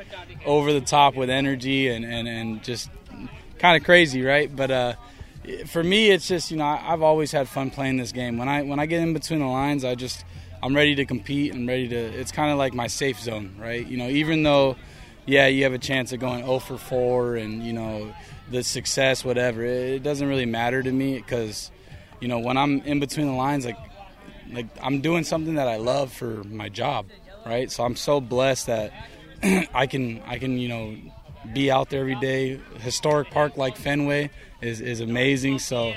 over 0.45 0.73
the 0.73 0.81
top 0.81 1.15
with 1.15 1.29
energy 1.29 1.87
and, 1.87 2.03
and, 2.03 2.27
and 2.27 2.63
just 2.63 2.89
kind 3.59 3.77
of 3.77 3.85
crazy, 3.85 4.21
right? 4.21 4.53
But 4.53 4.71
uh, 4.71 4.93
for 5.67 5.83
me, 5.83 6.11
it's 6.11 6.27
just 6.27 6.51
you 6.51 6.57
know 6.57 6.65
I've 6.65 7.01
always 7.01 7.31
had 7.31 7.47
fun 7.47 7.71
playing 7.71 7.97
this 7.97 8.11
game. 8.11 8.37
When 8.37 8.49
I 8.49 8.63
when 8.63 8.79
I 8.79 8.85
get 8.85 9.01
in 9.01 9.13
between 9.13 9.39
the 9.39 9.45
lines, 9.45 9.85
I 9.85 9.95
just 9.95 10.25
I'm 10.61 10.75
ready 10.75 10.95
to 10.95 11.05
compete 11.05 11.53
and 11.53 11.67
ready 11.67 11.87
to. 11.89 11.95
It's 11.95 12.31
kind 12.31 12.51
of 12.51 12.57
like 12.57 12.73
my 12.73 12.87
safe 12.87 13.19
zone, 13.19 13.55
right? 13.57 13.85
You 13.85 13.97
know, 13.97 14.07
even 14.07 14.43
though, 14.43 14.75
yeah, 15.25 15.47
you 15.47 15.63
have 15.63 15.73
a 15.73 15.79
chance 15.79 16.11
of 16.13 16.19
going 16.19 16.45
0 16.45 16.59
for 16.59 16.77
4 16.77 17.35
and 17.37 17.63
you 17.63 17.73
know 17.73 18.13
the 18.49 18.63
success, 18.63 19.23
whatever. 19.23 19.63
It 19.63 20.03
doesn't 20.03 20.27
really 20.27 20.45
matter 20.45 20.83
to 20.83 20.91
me 20.91 21.17
because 21.17 21.71
you 22.23 22.29
know, 22.29 22.39
when 22.39 22.55
I'm 22.55 22.79
in 22.83 23.01
between 23.01 23.27
the 23.27 23.33
lines, 23.33 23.65
like, 23.65 23.77
like 24.49 24.67
I'm 24.81 25.01
doing 25.01 25.25
something 25.25 25.55
that 25.55 25.67
I 25.67 25.75
love 25.75 26.13
for 26.13 26.41
my 26.45 26.69
job, 26.69 27.07
right? 27.45 27.69
So 27.69 27.83
I'm 27.83 27.97
so 27.97 28.21
blessed 28.21 28.67
that 28.67 28.93
I 29.73 29.87
can, 29.87 30.21
I 30.25 30.37
can, 30.37 30.57
you 30.57 30.69
know, 30.69 30.95
be 31.51 31.69
out 31.69 31.89
there 31.89 31.99
every 31.99 32.15
day. 32.15 32.61
Historic 32.79 33.29
park 33.29 33.57
like 33.57 33.75
Fenway 33.75 34.29
is 34.61 34.79
is 34.79 35.01
amazing. 35.01 35.59
So 35.59 35.95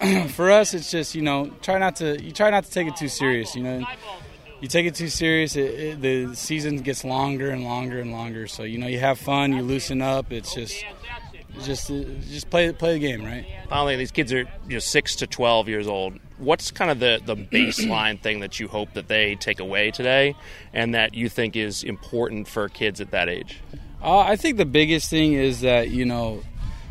for 0.30 0.50
us, 0.50 0.74
it's 0.74 0.90
just 0.90 1.14
you 1.14 1.22
know, 1.22 1.52
try 1.62 1.78
not 1.78 1.94
to, 1.96 2.20
you 2.20 2.32
try 2.32 2.50
not 2.50 2.64
to 2.64 2.70
take 2.70 2.88
it 2.88 2.96
too 2.96 3.08
serious. 3.08 3.54
You 3.54 3.62
know, 3.62 3.86
you 4.60 4.66
take 4.66 4.86
it 4.86 4.96
too 4.96 5.08
serious, 5.08 5.54
it, 5.54 5.60
it, 5.62 6.00
the 6.00 6.34
season 6.34 6.78
gets 6.78 7.04
longer 7.04 7.50
and 7.50 7.62
longer 7.62 8.00
and 8.00 8.10
longer. 8.10 8.48
So 8.48 8.64
you 8.64 8.78
know, 8.78 8.88
you 8.88 8.98
have 8.98 9.20
fun, 9.20 9.52
you 9.52 9.62
loosen 9.62 10.02
up. 10.02 10.32
It's 10.32 10.54
just, 10.54 10.84
just, 11.60 11.88
just 11.88 12.50
play 12.50 12.72
play 12.72 12.94
the 12.94 12.98
game, 12.98 13.24
right? 13.24 13.46
Finally, 13.68 13.96
these 13.96 14.10
kids 14.10 14.32
are 14.32 14.40
you 14.66 14.74
know 14.74 14.78
six 14.78 15.16
to 15.16 15.26
twelve 15.26 15.68
years 15.68 15.86
old. 15.86 16.18
What's 16.38 16.70
kind 16.70 16.90
of 16.90 16.98
the 16.98 17.20
the 17.24 17.36
baseline 17.52 18.20
thing 18.20 18.40
that 18.40 18.58
you 18.58 18.68
hope 18.68 18.92
that 18.94 19.08
they 19.08 19.36
take 19.36 19.60
away 19.60 19.90
today, 19.90 20.34
and 20.72 20.94
that 20.94 21.14
you 21.14 21.28
think 21.28 21.56
is 21.56 21.82
important 21.82 22.48
for 22.48 22.68
kids 22.68 23.00
at 23.00 23.10
that 23.10 23.28
age? 23.28 23.60
Uh, 24.02 24.18
I 24.18 24.36
think 24.36 24.56
the 24.56 24.66
biggest 24.66 25.10
thing 25.10 25.34
is 25.34 25.60
that 25.60 25.90
you 25.90 26.04
know 26.04 26.42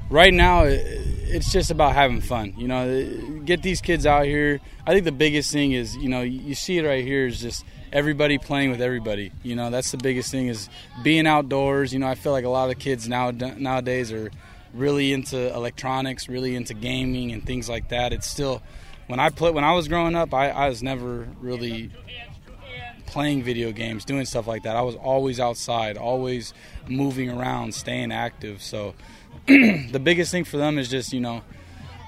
right 0.09 0.33
now 0.33 0.63
it's 0.65 1.53
just 1.53 1.71
about 1.71 1.93
having 1.93 2.19
fun 2.19 2.53
you 2.57 2.67
know 2.67 3.41
get 3.45 3.63
these 3.63 3.79
kids 3.79 4.05
out 4.05 4.25
here 4.25 4.59
i 4.85 4.91
think 4.91 5.05
the 5.05 5.11
biggest 5.11 5.53
thing 5.53 5.71
is 5.71 5.95
you 5.95 6.09
know 6.09 6.19
you 6.21 6.53
see 6.53 6.77
it 6.77 6.85
right 6.85 7.05
here 7.05 7.25
is 7.25 7.39
just 7.39 7.63
everybody 7.91 8.37
playing 8.37 8.71
with 8.71 8.81
everybody. 8.81 9.31
You 9.43 9.55
know 9.55 9.69
that's 9.69 9.91
the 9.91 9.97
biggest 9.97 10.31
thing 10.31 10.47
is 10.47 10.69
being 11.03 11.27
outdoors. 11.27 11.93
You 11.93 11.99
know 11.99 12.07
i 12.07 12.15
feel 12.15 12.31
like 12.31 12.45
a 12.45 12.49
lot 12.49 12.69
of 12.69 12.79
kids 12.79 13.07
now 13.07 13.31
nowadays 13.31 14.11
are 14.11 14.31
really 14.73 15.11
into 15.11 15.53
electronics 15.53 16.29
really 16.29 16.55
into 16.55 16.73
gaming 16.73 17.31
and 17.31 17.45
things 17.45 17.69
like 17.69 17.89
that. 17.89 18.13
It's 18.13 18.27
still 18.27 18.61
when 19.07 19.19
i 19.19 19.29
play 19.29 19.51
when 19.51 19.63
i 19.65 19.73
was 19.73 19.89
growing 19.89 20.15
up 20.15 20.33
i, 20.33 20.49
I 20.49 20.69
was 20.69 20.81
never 20.81 21.27
really 21.41 21.91
playing 23.11 23.43
video 23.43 23.73
games 23.73 24.05
doing 24.05 24.25
stuff 24.25 24.47
like 24.47 24.63
that. 24.63 24.77
I 24.77 24.81
was 24.81 24.95
always 24.95 25.39
outside 25.39 25.97
always 25.97 26.53
moving 26.87 27.29
around 27.29 27.75
staying 27.75 28.11
active. 28.11 28.61
So 28.63 28.95
the 29.47 29.99
biggest 30.01 30.31
thing 30.31 30.45
for 30.45 30.57
them 30.57 30.79
is 30.79 30.89
just 30.89 31.11
you 31.11 31.19
know 31.19 31.41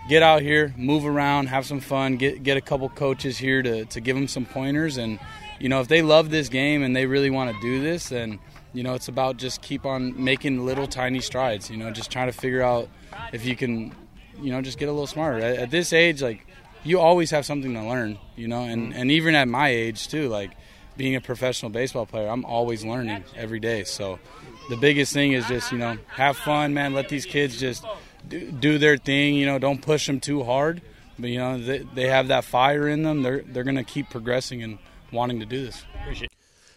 get 0.07 0.23
out 0.23 0.41
here, 0.41 0.73
move 0.77 1.05
around, 1.05 1.47
have 1.47 1.65
some 1.65 1.81
fun, 1.81 2.15
get 2.15 2.41
get 2.41 2.57
a 2.57 2.61
couple 2.61 2.87
coaches 2.89 3.37
here 3.37 3.61
to 3.61 3.85
to 3.85 3.99
give 3.99 4.15
them 4.15 4.29
some 4.29 4.45
pointers, 4.45 4.97
and 4.97 5.19
you 5.63 5.69
know 5.69 5.79
if 5.79 5.87
they 5.87 6.01
love 6.01 6.29
this 6.29 6.49
game 6.49 6.83
and 6.83 6.93
they 6.93 7.05
really 7.05 7.29
want 7.29 7.55
to 7.55 7.61
do 7.61 7.81
this, 7.81 8.09
then 8.09 8.37
you 8.73 8.83
know 8.83 8.95
it's 8.95 9.07
about 9.07 9.37
just 9.37 9.61
keep 9.61 9.85
on 9.85 10.21
making 10.21 10.65
little 10.65 10.87
tiny 10.87 11.21
strides. 11.21 11.69
You 11.69 11.77
know, 11.77 11.89
just 11.89 12.11
trying 12.11 12.27
to 12.27 12.33
figure 12.33 12.61
out 12.61 12.89
if 13.31 13.45
you 13.45 13.55
can, 13.55 13.95
you 14.41 14.51
know, 14.51 14.61
just 14.61 14.77
get 14.77 14.89
a 14.89 14.91
little 14.91 15.07
smarter. 15.07 15.39
At, 15.39 15.55
at 15.55 15.71
this 15.71 15.93
age, 15.93 16.21
like 16.21 16.45
you 16.83 16.99
always 16.99 17.31
have 17.31 17.45
something 17.45 17.73
to 17.75 17.81
learn. 17.81 18.19
You 18.35 18.49
know, 18.49 18.63
and 18.63 18.89
mm-hmm. 18.89 18.99
and 18.99 19.09
even 19.09 19.35
at 19.35 19.47
my 19.47 19.69
age 19.69 20.09
too, 20.09 20.27
like 20.27 20.51
being 20.97 21.15
a 21.15 21.21
professional 21.21 21.71
baseball 21.71 22.05
player, 22.05 22.27
I'm 22.27 22.43
always 22.43 22.83
learning 22.83 23.23
every 23.33 23.61
day. 23.61 23.85
So 23.85 24.19
the 24.69 24.75
biggest 24.75 25.13
thing 25.13 25.31
is 25.31 25.47
just 25.47 25.71
you 25.71 25.77
know 25.77 25.97
have 26.09 26.35
fun, 26.35 26.73
man. 26.73 26.93
Let 26.93 27.07
these 27.07 27.25
kids 27.25 27.57
just 27.57 27.85
do, 28.27 28.51
do 28.51 28.77
their 28.77 28.97
thing. 28.97 29.35
You 29.35 29.45
know, 29.45 29.59
don't 29.59 29.81
push 29.81 30.07
them 30.07 30.19
too 30.19 30.43
hard. 30.43 30.81
But 31.17 31.29
you 31.29 31.37
know 31.37 31.57
they, 31.57 31.77
they 31.77 32.07
have 32.09 32.27
that 32.27 32.43
fire 32.43 32.89
in 32.89 33.03
them. 33.03 33.21
They're 33.21 33.43
they're 33.47 33.63
gonna 33.63 33.85
keep 33.85 34.09
progressing 34.09 34.61
and 34.61 34.77
wanting 35.13 35.39
to 35.39 35.45
do 35.45 35.65
this. 35.65 35.83
Appreciate. 36.01 36.29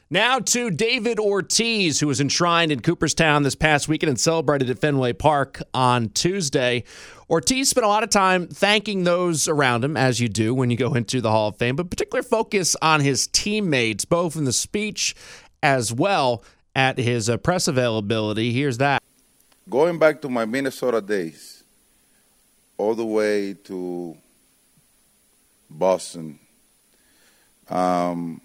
Now 0.08 0.38
to 0.38 0.70
David 0.70 1.18
Ortiz, 1.18 1.98
who 1.98 2.06
was 2.06 2.20
enshrined 2.20 2.70
in 2.70 2.78
Cooperstown 2.78 3.42
this 3.42 3.56
past 3.56 3.88
weekend 3.88 4.10
and 4.10 4.20
celebrated 4.20 4.70
at 4.70 4.78
Fenway 4.78 5.14
Park 5.14 5.60
on 5.74 6.10
Tuesday. 6.10 6.84
Ortiz 7.28 7.70
spent 7.70 7.84
a 7.84 7.88
lot 7.88 8.04
of 8.04 8.10
time 8.10 8.46
thanking 8.46 9.02
those 9.02 9.48
around 9.48 9.82
him, 9.82 9.96
as 9.96 10.20
you 10.20 10.28
do 10.28 10.54
when 10.54 10.70
you 10.70 10.76
go 10.76 10.94
into 10.94 11.20
the 11.20 11.32
Hall 11.32 11.48
of 11.48 11.56
Fame, 11.56 11.74
but 11.74 11.90
particular 11.90 12.22
focus 12.22 12.76
on 12.80 13.00
his 13.00 13.26
teammates, 13.26 14.04
both 14.04 14.36
in 14.36 14.44
the 14.44 14.52
speech 14.52 15.16
as 15.60 15.92
well 15.92 16.44
at 16.76 16.98
his 16.98 17.28
uh, 17.28 17.36
press 17.36 17.66
availability. 17.66 18.52
Here's 18.52 18.78
that. 18.78 19.02
Going 19.68 19.98
back 19.98 20.22
to 20.22 20.28
my 20.28 20.44
Minnesota 20.44 21.00
days, 21.00 21.64
all 22.78 22.94
the 22.94 23.04
way 23.04 23.54
to 23.64 24.16
Boston, 25.68 26.38
um, 27.68 28.40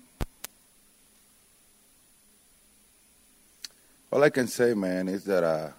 all 4.12 4.24
I 4.24 4.30
can 4.30 4.48
say, 4.48 4.74
man, 4.74 5.08
is 5.08 5.24
that 5.26 5.44
uh, 5.44 5.70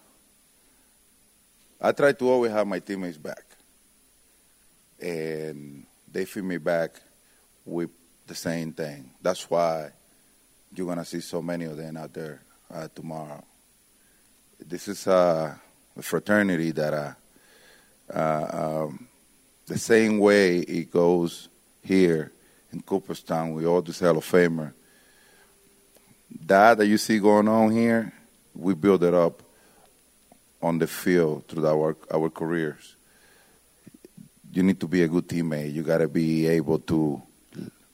I 1.81 1.93
try 1.93 2.13
to 2.13 2.31
always 2.31 2.53
have 2.53 2.67
my 2.67 2.79
teammates 2.79 3.19
back. 3.19 3.45
And 5.01 5.85
they 6.11 6.25
feed 6.25 6.45
me 6.45 6.59
back 6.59 7.01
with 7.65 7.91
the 8.27 8.35
same 8.35 8.73
thing. 8.73 9.11
That's 9.21 9.51
why 9.51 9.91
you're 10.75 10.87
going 10.87 10.99
to 10.99 11.05
see 11.05 11.21
so 11.21 11.43
many 11.43 11.65
of 11.65 11.77
them 11.77 11.97
out 11.97 12.13
there 12.13 12.43
uh, 12.73 12.89
tomorrow. 12.95 13.43
This 14.65 14.87
is 14.87 15.07
uh, 15.07 15.55
a 15.97 16.03
fraternity 16.03 16.71
that 16.71 16.95
uh, 16.95 17.13
uh, 18.15 18.85
um, 18.87 19.09
the 19.67 19.79
same 19.79 20.19
way 20.19 20.59
it 20.59 20.91
goes 20.91 21.49
here 21.83 22.33
in 22.73 22.83
Cooperstown 22.83 23.55
with 23.55 23.65
all 23.65 23.83
these 23.83 24.01
Hall 24.01 24.19
of 24.19 24.25
Famer. 24.25 24.73
That 26.47 26.79
that 26.79 26.87
you 26.87 26.99
see 26.99 27.19
going 27.19 27.49
on 27.49 27.71
here, 27.73 28.13
we 28.55 28.75
build 28.75 29.05
it 29.05 29.15
up 29.15 29.43
on 30.63 30.79
the 30.79 30.87
field 30.87 31.47
through 31.49 31.67
our 31.67 31.97
our 32.11 32.31
careers. 32.31 32.97
You 34.53 34.63
need 34.63 34.81
to 34.81 34.89
be 34.89 35.03
a 35.03 35.09
good 35.09 35.29
teammate. 35.29 35.73
You 35.73 35.83
got 35.83 35.99
to 35.99 36.09
be 36.09 36.47
able 36.47 36.79
to 36.81 37.23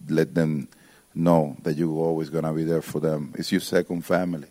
let 0.09 0.35
them 0.35 0.69
know 1.15 1.57
that 1.63 1.77
you're 1.77 1.89
always 1.91 2.31
to 2.31 2.53
be 2.53 2.65
there 2.65 2.83
for 2.83 3.01
them. 3.01 3.35
It's 3.37 3.53
your 3.53 3.61
second 3.61 4.05
family. 4.05 4.49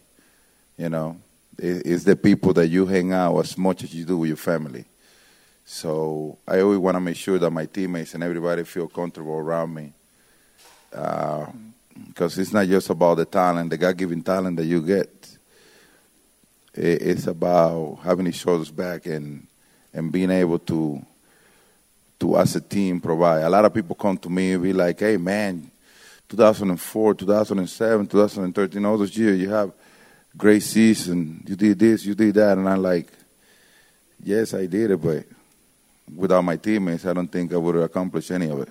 You 0.78 0.90
know, 0.90 1.18
it's 1.58 2.04
the 2.04 2.16
people 2.16 2.54
that 2.54 2.68
you 2.68 2.86
hang 2.86 3.14
out 3.14 3.38
as 3.40 3.58
much 3.58 3.84
as 3.84 3.94
you 3.94 4.06
do 4.06 4.18
with 4.18 4.28
your 4.28 4.38
family. 4.38 4.86
So 5.66 6.38
I 6.48 6.62
always 6.62 6.80
want 6.80 6.96
to 6.96 7.02
make 7.02 7.18
sure 7.18 7.40
that 7.40 7.52
my 7.52 7.66
teammates 7.66 8.14
and 8.14 8.24
everybody 8.24 8.64
feel 8.64 8.88
comfortable 8.88 9.34
around 9.34 9.74
me. 9.74 9.94
Because 10.90 12.38
uh, 12.38 12.42
it's 12.42 12.54
not 12.54 12.68
just 12.68 12.90
about 12.90 13.16
the 13.16 13.26
talent, 13.26 13.70
the 13.70 13.78
God-given 13.78 14.22
talent 14.24 14.58
that 14.58 14.66
you 14.66 14.82
get. 14.82 15.10
It's 16.74 17.26
about 17.26 18.00
having 18.04 18.28
each 18.28 18.36
shoulders 18.36 18.70
back 18.70 19.08
and 19.08 19.48
and 19.94 20.12
being 20.12 20.30
able 20.30 20.60
to 20.60 21.04
to 22.20 22.38
as 22.38 22.56
a 22.56 22.62
team 22.62 23.02
provide. 23.02 23.42
A 23.42 23.50
lot 23.50 23.66
of 23.66 23.74
people 23.74 23.96
come 23.96 24.18
to 24.20 24.30
me 24.30 24.52
and 24.52 24.64
be 24.64 24.74
like, 24.74 25.00
"Hey, 25.00 25.18
man, 25.18 25.72
2004, 26.30 27.16
2007, 27.16 28.08
2013, 28.08 28.86
all 28.86 28.98
those 28.98 29.18
years 29.18 29.40
you 29.40 29.50
have 29.50 29.72
great 30.36 30.62
season. 30.62 31.44
You 31.48 31.56
did 31.56 31.80
this, 31.80 32.06
you 32.06 32.14
did 32.16 32.36
that." 32.36 32.58
And 32.58 32.70
I'm 32.70 32.82
like, 32.82 33.08
"Yes, 34.24 34.54
I 34.54 34.68
did 34.68 34.92
it, 34.92 35.02
but 35.02 35.26
without 36.16 36.44
my 36.44 36.58
teammates, 36.58 37.06
I 37.06 37.14
don't 37.14 37.32
think 37.32 37.54
I 37.54 37.58
would 37.58 37.76
have 37.76 37.86
accomplished 37.86 38.32
any 38.32 38.50
of 38.50 38.62
it." 38.62 38.70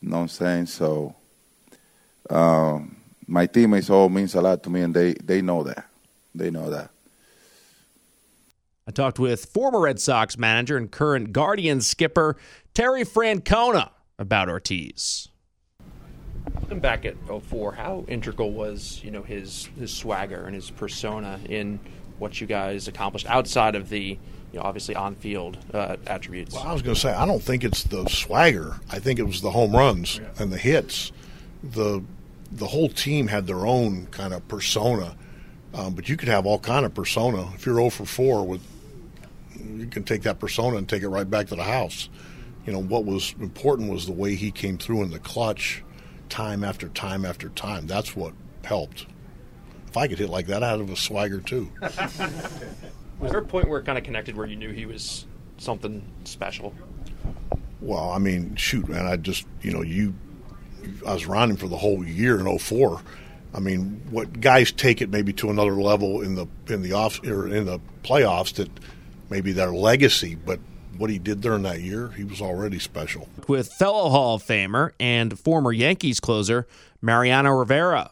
You 0.00 0.10
know 0.10 0.16
what 0.16 0.22
I'm 0.22 0.28
saying? 0.28 0.66
So, 0.66 1.14
um, 2.30 2.96
my 3.26 3.46
teammates 3.46 3.90
all 3.90 4.08
means 4.08 4.34
a 4.34 4.40
lot 4.40 4.62
to 4.64 4.70
me, 4.70 4.82
and 4.82 4.94
they 4.94 5.14
they 5.14 5.42
know 5.42 5.62
that. 5.62 5.86
They 6.34 6.50
know 6.50 6.70
that. 6.70 6.90
I 8.86 8.90
talked 8.90 9.18
with 9.18 9.44
former 9.44 9.80
Red 9.80 10.00
Sox 10.00 10.38
manager 10.38 10.78
and 10.78 10.90
current 10.90 11.32
Guardians 11.32 11.86
skipper 11.86 12.36
Terry 12.72 13.04
Francona 13.04 13.90
about 14.18 14.48
Ortiz. 14.48 15.28
Looking 16.62 16.80
back 16.80 17.04
at 17.04 17.14
04, 17.28 17.72
how 17.72 18.04
integral 18.08 18.52
was 18.52 19.00
you 19.04 19.10
know 19.10 19.22
his 19.22 19.68
his 19.78 19.92
swagger 19.92 20.46
and 20.46 20.54
his 20.54 20.70
persona 20.70 21.38
in 21.48 21.78
what 22.18 22.40
you 22.40 22.46
guys 22.46 22.88
accomplished 22.88 23.26
outside 23.26 23.74
of 23.74 23.90
the 23.90 24.18
you 24.52 24.58
know 24.58 24.62
obviously 24.62 24.94
on 24.94 25.14
field 25.14 25.58
uh, 25.74 25.96
attributes? 26.06 26.54
Well, 26.54 26.64
I 26.66 26.72
was 26.72 26.80
going 26.80 26.94
to 26.94 27.00
say 27.00 27.12
I 27.12 27.26
don't 27.26 27.42
think 27.42 27.64
it's 27.64 27.82
the 27.82 28.08
swagger. 28.08 28.76
I 28.90 28.98
think 28.98 29.18
it 29.18 29.24
was 29.24 29.42
the 29.42 29.50
home 29.50 29.72
runs 29.72 30.18
yeah. 30.18 30.28
and 30.38 30.50
the 30.50 30.58
hits. 30.58 31.12
The 31.62 32.02
the 32.52 32.66
whole 32.66 32.88
team 32.88 33.28
had 33.28 33.46
their 33.46 33.66
own 33.66 34.06
kind 34.06 34.32
of 34.32 34.46
persona. 34.48 35.16
Um, 35.74 35.94
but 35.94 36.08
you 36.08 36.16
could 36.16 36.28
have 36.28 36.46
all 36.46 36.58
kind 36.58 36.86
of 36.86 36.94
persona. 36.94 37.50
If 37.54 37.66
you're 37.66 37.76
0 37.76 37.90
for 37.90 38.06
4 38.06 38.46
with 38.46 38.62
you 39.64 39.86
can 39.86 40.04
take 40.04 40.22
that 40.22 40.38
persona 40.38 40.76
and 40.76 40.88
take 40.88 41.02
it 41.02 41.08
right 41.08 41.28
back 41.28 41.48
to 41.48 41.56
the 41.56 41.62
house. 41.62 42.08
You 42.66 42.72
know, 42.72 42.82
what 42.82 43.04
was 43.04 43.34
important 43.40 43.90
was 43.90 44.06
the 44.06 44.12
way 44.12 44.34
he 44.34 44.50
came 44.50 44.78
through 44.78 45.02
in 45.02 45.10
the 45.10 45.18
clutch 45.18 45.82
time 46.28 46.64
after 46.64 46.88
time 46.88 47.24
after 47.24 47.48
time. 47.50 47.86
That's 47.86 48.14
what 48.14 48.34
helped. 48.64 49.06
If 49.86 49.96
I 49.96 50.06
could 50.06 50.18
hit 50.18 50.28
like 50.28 50.46
that, 50.48 50.62
I'd 50.62 50.78
have 50.78 50.90
a 50.90 50.96
swagger 50.96 51.40
too. 51.40 51.70
was 51.80 53.30
there 53.30 53.38
a 53.38 53.44
point 53.44 53.68
where 53.68 53.80
it 53.80 53.86
kind 53.86 53.96
of 53.96 54.04
connected 54.04 54.36
where 54.36 54.46
you 54.46 54.56
knew 54.56 54.70
he 54.70 54.84
was 54.86 55.26
something 55.56 56.04
special? 56.24 56.74
Well, 57.80 58.10
I 58.10 58.18
mean, 58.18 58.54
shoot, 58.56 58.88
man, 58.88 59.06
I 59.06 59.16
just, 59.16 59.46
you 59.62 59.72
know, 59.72 59.82
you, 59.82 60.14
I 61.06 61.14
was 61.14 61.26
running 61.26 61.56
for 61.56 61.68
the 61.68 61.76
whole 61.76 62.04
year 62.04 62.38
in 62.38 62.58
04. 62.58 63.00
I 63.54 63.60
mean, 63.60 64.02
what 64.10 64.40
guys 64.40 64.72
take 64.72 65.00
it 65.00 65.10
maybe 65.10 65.32
to 65.34 65.50
another 65.50 65.72
level 65.72 66.20
in 66.20 66.34
the 66.34 66.46
in 66.68 66.82
the 66.82 66.92
off 66.92 67.22
or 67.26 67.48
in 67.48 67.64
the 67.64 67.80
playoffs 68.02 68.54
that 68.54 68.70
maybe 69.30 69.52
their 69.52 69.72
legacy, 69.72 70.34
but 70.34 70.60
what 70.98 71.10
he 71.10 71.18
did 71.18 71.40
during 71.40 71.62
that 71.62 71.80
year, 71.80 72.08
he 72.08 72.24
was 72.24 72.40
already 72.40 72.78
special. 72.78 73.28
With 73.46 73.72
fellow 73.74 74.10
Hall 74.10 74.34
of 74.34 74.42
Famer 74.42 74.92
and 74.98 75.38
former 75.38 75.72
Yankees 75.72 76.20
closer 76.20 76.66
Mariano 77.00 77.52
Rivera. 77.52 78.10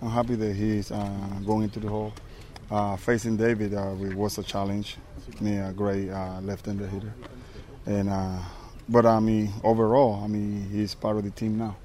I'm 0.00 0.10
happy 0.10 0.34
that 0.34 0.54
he's 0.54 0.90
uh, 0.90 1.08
going 1.46 1.64
into 1.64 1.80
the 1.80 1.88
Hall. 1.88 2.12
Uh, 2.70 2.96
facing 2.96 3.36
David 3.36 3.74
uh, 3.74 3.94
was 4.14 4.38
a 4.38 4.42
challenge. 4.42 4.96
Me, 5.40 5.58
a 5.58 5.72
great 5.72 6.10
uh, 6.10 6.40
left-hander 6.42 6.86
hitter, 6.86 7.14
and 7.86 8.10
uh, 8.10 8.38
but 8.88 9.06
I 9.06 9.20
mean 9.20 9.52
overall, 9.62 10.22
I 10.22 10.26
mean 10.26 10.68
he's 10.70 10.94
part 10.94 11.16
of 11.16 11.24
the 11.24 11.30
team 11.30 11.58
now. 11.58 11.76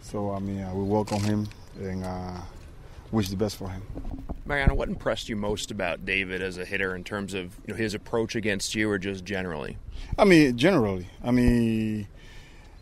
So 0.00 0.32
I 0.32 0.38
mean, 0.38 0.62
uh, 0.62 0.72
we 0.74 0.84
welcome 0.84 1.22
him 1.22 1.48
and 1.78 2.04
uh, 2.04 2.40
wish 3.12 3.28
the 3.28 3.36
best 3.36 3.56
for 3.56 3.68
him. 3.68 3.82
Mariano, 4.46 4.74
what 4.74 4.88
impressed 4.88 5.28
you 5.28 5.36
most 5.36 5.70
about 5.70 6.06
David 6.06 6.40
as 6.40 6.56
a 6.56 6.64
hitter 6.64 6.96
in 6.96 7.04
terms 7.04 7.34
of 7.34 7.56
you 7.66 7.74
know, 7.74 7.76
his 7.76 7.92
approach 7.92 8.34
against 8.34 8.74
you, 8.74 8.90
or 8.90 8.98
just 8.98 9.24
generally? 9.24 9.76
I 10.16 10.24
mean, 10.24 10.56
generally. 10.56 11.08
I 11.22 11.30
mean, 11.30 12.08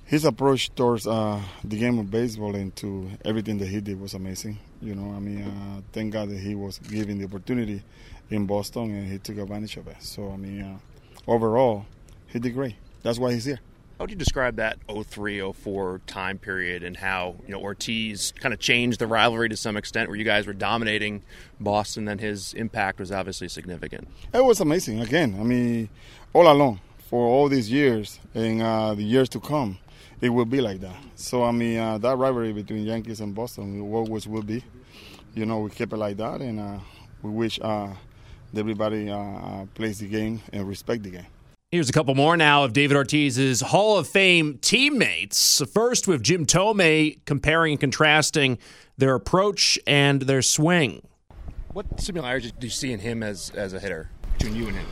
his 0.05 0.25
approach 0.25 0.73
towards 0.77 1.09
uh, 1.09 1.43
the 1.65 1.77
game 1.77 1.99
of 1.99 2.11
baseball 2.11 2.55
and 2.55 2.75
to 2.77 3.11
everything 3.25 3.59
that 3.59 3.67
he 3.67 3.81
did 3.81 4.01
was 4.01 4.15
amazing. 4.15 4.59
You 4.81 4.95
know, 4.95 5.13
I 5.17 5.19
mean, 5.19 5.43
uh, 5.43 5.81
thank 5.93 6.13
God 6.13 6.29
that 6.29 6.39
he 6.39 6.55
was 6.55 6.79
given 6.79 7.19
the 7.19 7.25
opportunity 7.25 7.83
in 8.31 8.47
Boston 8.47 8.95
and 8.95 9.11
he 9.11 9.19
took 9.19 9.39
advantage 9.39 9.77
of 9.77 9.89
it. 9.89 10.01
So, 10.01 10.31
I 10.31 10.37
mean, 10.37 10.63
uh, 10.63 10.79
overall, 11.27 11.87
he 12.29 12.39
did 12.39 12.55
great. 12.55 12.77
That's 13.07 13.21
why 13.21 13.33
he's 13.33 13.45
here. 13.45 13.61
How 13.97 14.03
would 14.03 14.11
you 14.11 14.17
describe 14.17 14.57
that 14.57 14.79
03 14.89 15.53
04 15.53 16.01
time 16.09 16.39
period 16.39 16.83
and 16.83 16.97
how 16.97 17.37
you 17.47 17.53
know 17.53 17.61
Ortiz 17.61 18.33
kind 18.41 18.53
of 18.53 18.59
changed 18.59 18.99
the 18.99 19.07
rivalry 19.07 19.49
to 19.49 19.57
some 19.57 19.77
extent 19.77 20.09
where 20.09 20.19
you 20.19 20.25
guys 20.25 20.45
were 20.45 20.53
dominating 20.53 21.23
Boston 21.61 22.09
and 22.09 22.21
his 22.21 22.53
impact 22.55 22.99
was 22.99 23.13
obviously 23.13 23.47
significant? 23.47 24.09
It 24.35 24.45
was 24.45 24.61
amazing. 24.61 25.01
Again, 25.01 25.37
I 25.39 25.45
mean, 25.45 25.89
all 26.33 26.51
along 26.51 26.81
for 27.09 27.25
all 27.29 27.49
these 27.49 27.71
years 27.71 28.19
and 28.35 28.61
uh, 28.61 28.95
the 28.95 29.05
years 29.05 29.29
to 29.29 29.41
come, 29.41 29.79
it 30.21 30.31
will 30.31 30.45
be 30.45 30.61
like 30.61 30.81
that. 30.81 30.97
So, 31.15 31.45
I 31.45 31.53
mean, 31.53 31.79
uh, 31.79 31.99
that 31.99 32.17
rivalry 32.17 32.53
between 32.53 32.85
Yankees 32.85 33.21
and 33.21 33.37
Boston 33.37 33.81
always 33.81 34.27
will 34.27 34.43
be. 34.43 34.65
You 35.33 35.47
know, 35.47 35.61
we 35.61 35.71
keep 35.71 35.93
it 35.93 35.97
like 35.97 36.17
that 36.17 36.41
and 36.41 36.59
uh, 36.59 36.79
we 37.23 37.31
wish 37.31 37.61
uh, 37.63 37.93
everybody 38.57 39.09
uh, 39.11 39.17
uh, 39.17 39.67
plays 39.75 40.01
the 40.01 40.09
game 40.09 40.43
and 40.53 40.67
respect 40.67 41.05
the 41.05 41.11
game. 41.11 41.27
Here's 41.73 41.91
a 41.91 41.93
couple 41.93 42.15
more 42.15 42.37
now 42.37 42.63
of 42.63 42.73
David 42.73 42.97
Ortiz's 42.97 43.61
Hall 43.61 43.99
of 43.99 44.07
Fame 44.07 44.59
teammates. 44.63 45.61
First, 45.75 46.07
with 46.07 46.23
Jim 46.23 46.47
Thome 46.47 47.19
comparing 47.25 47.73
and 47.73 47.81
contrasting 47.81 48.59
their 48.97 49.17
approach 49.17 49.77
and 49.85 50.23
their 50.23 50.43
swing. 50.43 51.05
What 51.73 52.01
similarities 52.01 52.53
do 52.53 52.69
you 52.69 52.71
see 52.71 52.93
in 52.93 53.01
him 53.01 53.21
as, 53.21 53.51
as 53.51 53.73
a 53.73 53.81
hitter 53.81 54.11
between 54.39 54.55
you 54.55 54.69
and 54.69 54.77
him? 54.77 54.87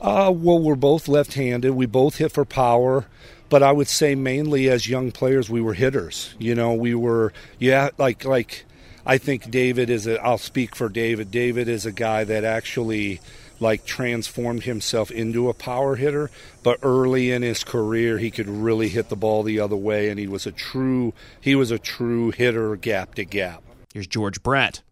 Uh, 0.00 0.32
well, 0.32 0.60
we're 0.60 0.76
both 0.76 1.08
left 1.08 1.34
handed. 1.34 1.72
We 1.72 1.86
both 1.86 2.18
hit 2.18 2.30
for 2.30 2.44
power. 2.44 3.06
But 3.48 3.64
I 3.64 3.72
would 3.72 3.88
say 3.88 4.14
mainly 4.14 4.70
as 4.70 4.88
young 4.88 5.10
players, 5.10 5.50
we 5.50 5.60
were 5.60 5.74
hitters. 5.74 6.36
You 6.38 6.54
know, 6.54 6.74
we 6.74 6.94
were, 6.94 7.32
yeah, 7.58 7.90
like, 7.98 8.24
like, 8.24 8.66
I 9.04 9.18
think 9.18 9.50
David 9.50 9.90
is 9.90 10.06
a, 10.06 10.22
I'll 10.22 10.38
speak 10.38 10.76
for 10.76 10.88
David. 10.88 11.32
David 11.32 11.68
is 11.68 11.84
a 11.84 11.92
guy 11.92 12.22
that 12.22 12.44
actually 12.44 13.20
like 13.64 13.86
transformed 13.86 14.64
himself 14.64 15.10
into 15.10 15.48
a 15.48 15.54
power 15.54 15.96
hitter, 15.96 16.30
but 16.62 16.78
early 16.82 17.32
in 17.32 17.40
his 17.40 17.64
career 17.64 18.18
he 18.18 18.30
could 18.30 18.46
really 18.46 18.90
hit 18.90 19.08
the 19.08 19.16
ball 19.16 19.42
the 19.42 19.58
other 19.58 19.74
way 19.74 20.10
and 20.10 20.20
he 20.20 20.28
was 20.28 20.46
a 20.46 20.52
true 20.52 21.14
he 21.40 21.54
was 21.54 21.70
a 21.70 21.78
true 21.78 22.30
hitter 22.30 22.76
gap 22.76 23.14
to 23.14 23.24
gap. 23.24 23.62
Here's 23.94 24.06
George 24.06 24.42
Brett. 24.42 24.82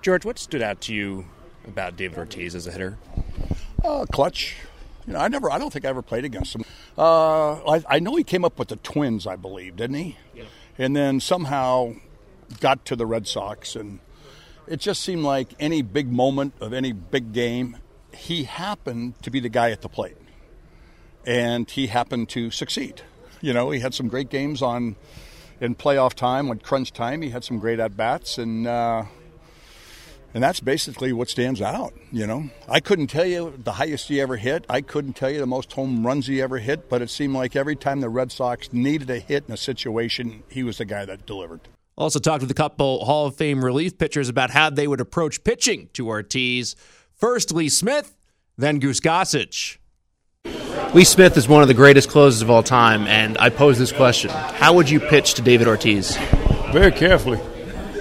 George, 0.00 0.24
what 0.24 0.38
stood 0.38 0.62
out 0.62 0.80
to 0.82 0.94
you 0.94 1.26
about 1.66 1.96
David 1.96 2.18
Ortiz 2.18 2.54
as 2.54 2.68
a 2.68 2.70
hitter? 2.70 2.96
Uh, 3.84 4.06
clutch. 4.06 4.56
You 5.08 5.14
know, 5.14 5.18
I 5.18 5.26
never 5.26 5.50
I 5.50 5.58
don't 5.58 5.72
think 5.72 5.84
I 5.84 5.88
ever 5.88 6.00
played 6.00 6.24
against 6.24 6.54
him. 6.54 6.64
Uh, 6.96 7.54
I, 7.68 7.82
I 7.88 7.98
know 7.98 8.14
he 8.14 8.22
came 8.22 8.44
up 8.44 8.60
with 8.60 8.68
the 8.68 8.76
Twins, 8.76 9.26
I 9.26 9.34
believe, 9.34 9.74
didn't 9.74 9.96
he? 9.96 10.16
Yeah. 10.34 10.44
And 10.78 10.94
then 10.94 11.18
somehow 11.18 11.94
got 12.60 12.84
to 12.86 12.94
the 12.96 13.06
Red 13.06 13.26
Sox 13.26 13.74
and 13.74 13.98
it 14.68 14.78
just 14.78 15.02
seemed 15.02 15.24
like 15.24 15.48
any 15.58 15.82
big 15.82 16.12
moment 16.12 16.54
of 16.60 16.72
any 16.72 16.92
big 16.92 17.32
game 17.32 17.76
he 18.14 18.44
happened 18.44 19.20
to 19.22 19.30
be 19.30 19.40
the 19.40 19.48
guy 19.48 19.70
at 19.70 19.82
the 19.82 19.88
plate, 19.88 20.16
and 21.26 21.68
he 21.70 21.86
happened 21.86 22.28
to 22.30 22.50
succeed. 22.50 23.02
You 23.40 23.52
know, 23.52 23.70
he 23.70 23.80
had 23.80 23.94
some 23.94 24.08
great 24.08 24.28
games 24.28 24.62
on 24.62 24.96
in 25.60 25.74
playoff 25.74 26.14
time, 26.14 26.48
when 26.48 26.58
crunch 26.58 26.92
time. 26.92 27.22
He 27.22 27.30
had 27.30 27.44
some 27.44 27.58
great 27.58 27.80
at 27.80 27.96
bats, 27.96 28.38
and 28.38 28.66
uh, 28.66 29.04
and 30.32 30.42
that's 30.42 30.60
basically 30.60 31.12
what 31.12 31.28
stands 31.28 31.60
out. 31.60 31.92
You 32.12 32.26
know, 32.26 32.50
I 32.68 32.80
couldn't 32.80 33.08
tell 33.08 33.26
you 33.26 33.54
the 33.62 33.72
highest 33.72 34.08
he 34.08 34.20
ever 34.20 34.36
hit. 34.36 34.64
I 34.68 34.80
couldn't 34.80 35.14
tell 35.14 35.30
you 35.30 35.38
the 35.38 35.46
most 35.46 35.72
home 35.72 36.06
runs 36.06 36.26
he 36.26 36.40
ever 36.40 36.58
hit, 36.58 36.88
but 36.88 37.02
it 37.02 37.10
seemed 37.10 37.34
like 37.34 37.56
every 37.56 37.76
time 37.76 38.00
the 38.00 38.08
Red 38.08 38.32
Sox 38.32 38.72
needed 38.72 39.10
a 39.10 39.18
hit 39.18 39.44
in 39.48 39.54
a 39.54 39.56
situation, 39.56 40.42
he 40.48 40.62
was 40.62 40.78
the 40.78 40.84
guy 40.84 41.04
that 41.04 41.26
delivered. 41.26 41.60
Also 41.98 42.18
talked 42.18 42.40
with 42.40 42.50
a 42.50 42.54
couple 42.54 43.04
Hall 43.04 43.26
of 43.26 43.36
Fame 43.36 43.62
relief 43.62 43.98
pitchers 43.98 44.28
about 44.28 44.50
how 44.50 44.70
they 44.70 44.88
would 44.88 45.00
approach 45.00 45.44
pitching 45.44 45.90
to 45.92 46.08
Ortiz. 46.08 46.74
First, 47.20 47.52
Lee 47.52 47.68
Smith, 47.68 48.16
then 48.56 48.78
Goose 48.78 48.98
Gossage. 48.98 49.76
Lee 50.94 51.04
Smith 51.04 51.36
is 51.36 51.46
one 51.46 51.60
of 51.60 51.68
the 51.68 51.74
greatest 51.74 52.08
closers 52.08 52.40
of 52.40 52.48
all 52.48 52.62
time, 52.62 53.06
and 53.06 53.36
I 53.36 53.50
pose 53.50 53.78
this 53.78 53.92
question: 53.92 54.30
How 54.30 54.72
would 54.72 54.88
you 54.88 55.00
pitch 55.00 55.34
to 55.34 55.42
David 55.42 55.68
Ortiz? 55.68 56.16
Very 56.72 56.90
carefully. 56.90 57.38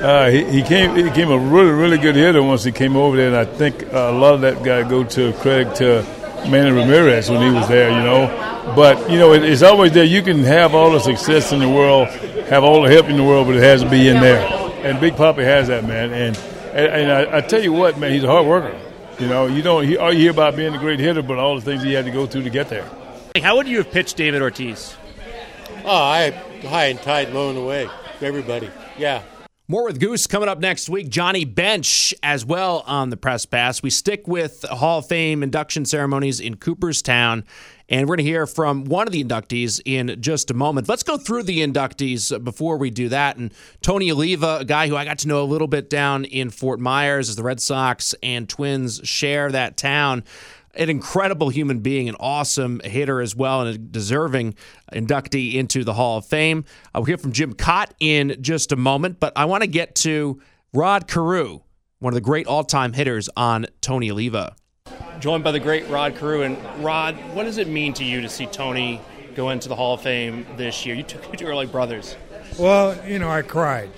Uh, 0.01 0.29
he, 0.29 0.45
he, 0.45 0.63
came. 0.63 0.95
He 0.95 1.11
came 1.11 1.31
a 1.31 1.37
really, 1.37 1.71
really 1.71 1.97
good 1.97 2.15
hitter 2.15 2.41
once 2.41 2.63
he 2.63 2.71
came 2.71 2.95
over 2.95 3.17
there, 3.17 3.27
and 3.27 3.35
I 3.35 3.43
think 3.43 3.91
a 3.91 4.09
lot 4.09 4.35
of 4.35 4.41
that 4.41 4.63
guy 4.63 4.87
go 4.87 5.03
to 5.03 5.33
credit 5.33 5.75
to 5.75 6.03
Manny 6.49 6.71
Ramirez 6.71 7.29
when 7.29 7.41
he 7.41 7.53
was 7.53 7.67
there. 7.67 7.89
You 7.89 8.01
know, 8.01 8.73
but 8.73 9.11
you 9.11 9.19
know 9.19 9.33
it, 9.33 9.43
it's 9.43 9.63
always 9.63 9.91
there. 9.91 10.05
You 10.05 10.21
can 10.21 10.45
have 10.45 10.73
all 10.73 10.91
the 10.91 10.99
success 10.99 11.51
in 11.51 11.59
the 11.59 11.67
world, 11.67 12.07
have 12.47 12.63
all 12.63 12.83
the 12.83 12.89
help 12.89 13.07
in 13.09 13.17
the 13.17 13.23
world, 13.25 13.47
but 13.47 13.57
it 13.57 13.63
has 13.63 13.83
to 13.83 13.89
be 13.89 14.07
in 14.07 14.21
there. 14.21 14.39
And 14.85 14.97
Big 15.01 15.15
Papi 15.15 15.43
has 15.43 15.67
that 15.67 15.83
man. 15.83 16.13
And 16.13 16.37
and, 16.73 16.87
and 16.87 17.11
I, 17.11 17.39
I 17.39 17.41
tell 17.41 17.61
you 17.61 17.73
what, 17.73 17.99
man, 17.99 18.13
he's 18.13 18.23
a 18.23 18.27
hard 18.27 18.45
worker. 18.45 18.79
You 19.19 19.27
know, 19.27 19.47
you 19.47 19.61
don't 19.61 19.85
he, 19.85 19.97
all 19.97 20.13
you 20.13 20.19
hear 20.21 20.31
about 20.31 20.55
being 20.55 20.73
a 20.73 20.77
great 20.77 20.99
hitter, 20.99 21.21
but 21.21 21.37
all 21.37 21.55
the 21.55 21.61
things 21.61 21.83
he 21.83 21.93
had 21.93 22.05
to 22.05 22.11
go 22.11 22.25
through 22.25 22.43
to 22.43 22.49
get 22.49 22.69
there. 22.69 22.89
How 23.41 23.57
would 23.57 23.67
you 23.67 23.77
have 23.77 23.91
pitched 23.91 24.15
David 24.15 24.41
Ortiz? 24.41 24.95
Oh, 25.83 25.95
I 25.95 26.31
high 26.61 26.85
and 26.85 27.01
tight, 27.01 27.31
blowing 27.31 27.57
away 27.57 27.89
everybody. 28.21 28.69
Yeah. 28.97 29.23
More 29.71 29.85
with 29.85 29.99
Goose 29.99 30.25
coming 30.25 30.49
up 30.49 30.57
next 30.57 30.89
week. 30.89 31.09
Johnny 31.09 31.45
Bench 31.45 32.11
as 32.23 32.43
well 32.43 32.83
on 32.87 33.11
the 33.11 33.17
press 33.17 33.45
pass. 33.45 33.83
We 33.83 33.91
stick 33.91 34.27
with 34.27 34.63
Hall 34.63 34.97
of 34.97 35.05
Fame 35.05 35.43
induction 35.43 35.85
ceremonies 35.85 36.39
in 36.39 36.55
Cooperstown, 36.55 37.43
and 37.87 38.09
we're 38.09 38.15
going 38.15 38.25
to 38.25 38.31
hear 38.31 38.47
from 38.47 38.85
one 38.85 39.05
of 39.05 39.13
the 39.13 39.23
inductees 39.23 39.79
in 39.85 40.19
just 40.19 40.49
a 40.49 40.55
moment. 40.55 40.89
Let's 40.89 41.03
go 41.03 41.19
through 41.19 41.43
the 41.43 41.59
inductees 41.59 42.43
before 42.43 42.77
we 42.77 42.89
do 42.89 43.09
that. 43.09 43.37
And 43.37 43.53
Tony 43.83 44.09
Oliva, 44.09 44.57
a 44.61 44.65
guy 44.65 44.87
who 44.87 44.95
I 44.95 45.05
got 45.05 45.19
to 45.19 45.27
know 45.27 45.43
a 45.43 45.45
little 45.45 45.67
bit 45.67 45.87
down 45.87 46.25
in 46.25 46.49
Fort 46.49 46.79
Myers 46.79 47.29
as 47.29 47.35
the 47.35 47.43
Red 47.43 47.61
Sox 47.61 48.15
and 48.23 48.49
Twins 48.49 49.01
share 49.03 49.51
that 49.51 49.77
town 49.77 50.23
an 50.75 50.89
incredible 50.89 51.49
human 51.49 51.79
being, 51.79 52.09
an 52.09 52.15
awesome 52.19 52.81
hitter 52.83 53.21
as 53.21 53.35
well, 53.35 53.61
and 53.61 53.75
a 53.75 53.77
deserving 53.77 54.55
inductee 54.93 55.55
into 55.55 55.83
the 55.83 55.93
Hall 55.93 56.17
of 56.17 56.25
Fame. 56.25 56.65
I'll 56.93 57.03
hear 57.03 57.17
from 57.17 57.31
Jim 57.31 57.53
Kaat 57.53 57.91
in 57.99 58.35
just 58.41 58.71
a 58.71 58.75
moment, 58.75 59.19
but 59.19 59.33
I 59.35 59.45
want 59.45 59.63
to 59.63 59.67
get 59.67 59.95
to 59.95 60.41
Rod 60.73 61.07
Carew, 61.07 61.61
one 61.99 62.13
of 62.13 62.15
the 62.15 62.21
great 62.21 62.47
all 62.47 62.63
time 62.63 62.93
hitters 62.93 63.29
on 63.35 63.65
Tony 63.81 64.11
Oliva. 64.11 64.55
Joined 65.19 65.43
by 65.43 65.51
the 65.51 65.59
great 65.59 65.87
Rod 65.89 66.15
Carew. 66.15 66.43
And 66.43 66.57
Rod, 66.83 67.15
what 67.33 67.43
does 67.43 67.57
it 67.57 67.67
mean 67.67 67.93
to 67.93 68.05
you 68.05 68.21
to 68.21 68.29
see 68.29 68.45
Tony 68.45 69.01
go 69.35 69.49
into 69.49 69.67
the 69.67 69.75
Hall 69.75 69.95
of 69.95 70.01
Fame 70.01 70.45
this 70.55 70.85
year? 70.85 70.95
You 70.95 71.03
two, 71.03 71.19
you 71.31 71.37
two 71.37 71.47
are 71.47 71.55
like 71.55 71.71
brothers. 71.71 72.15
Well, 72.57 72.97
you 73.07 73.19
know, 73.19 73.29
I 73.29 73.41
cried 73.41 73.89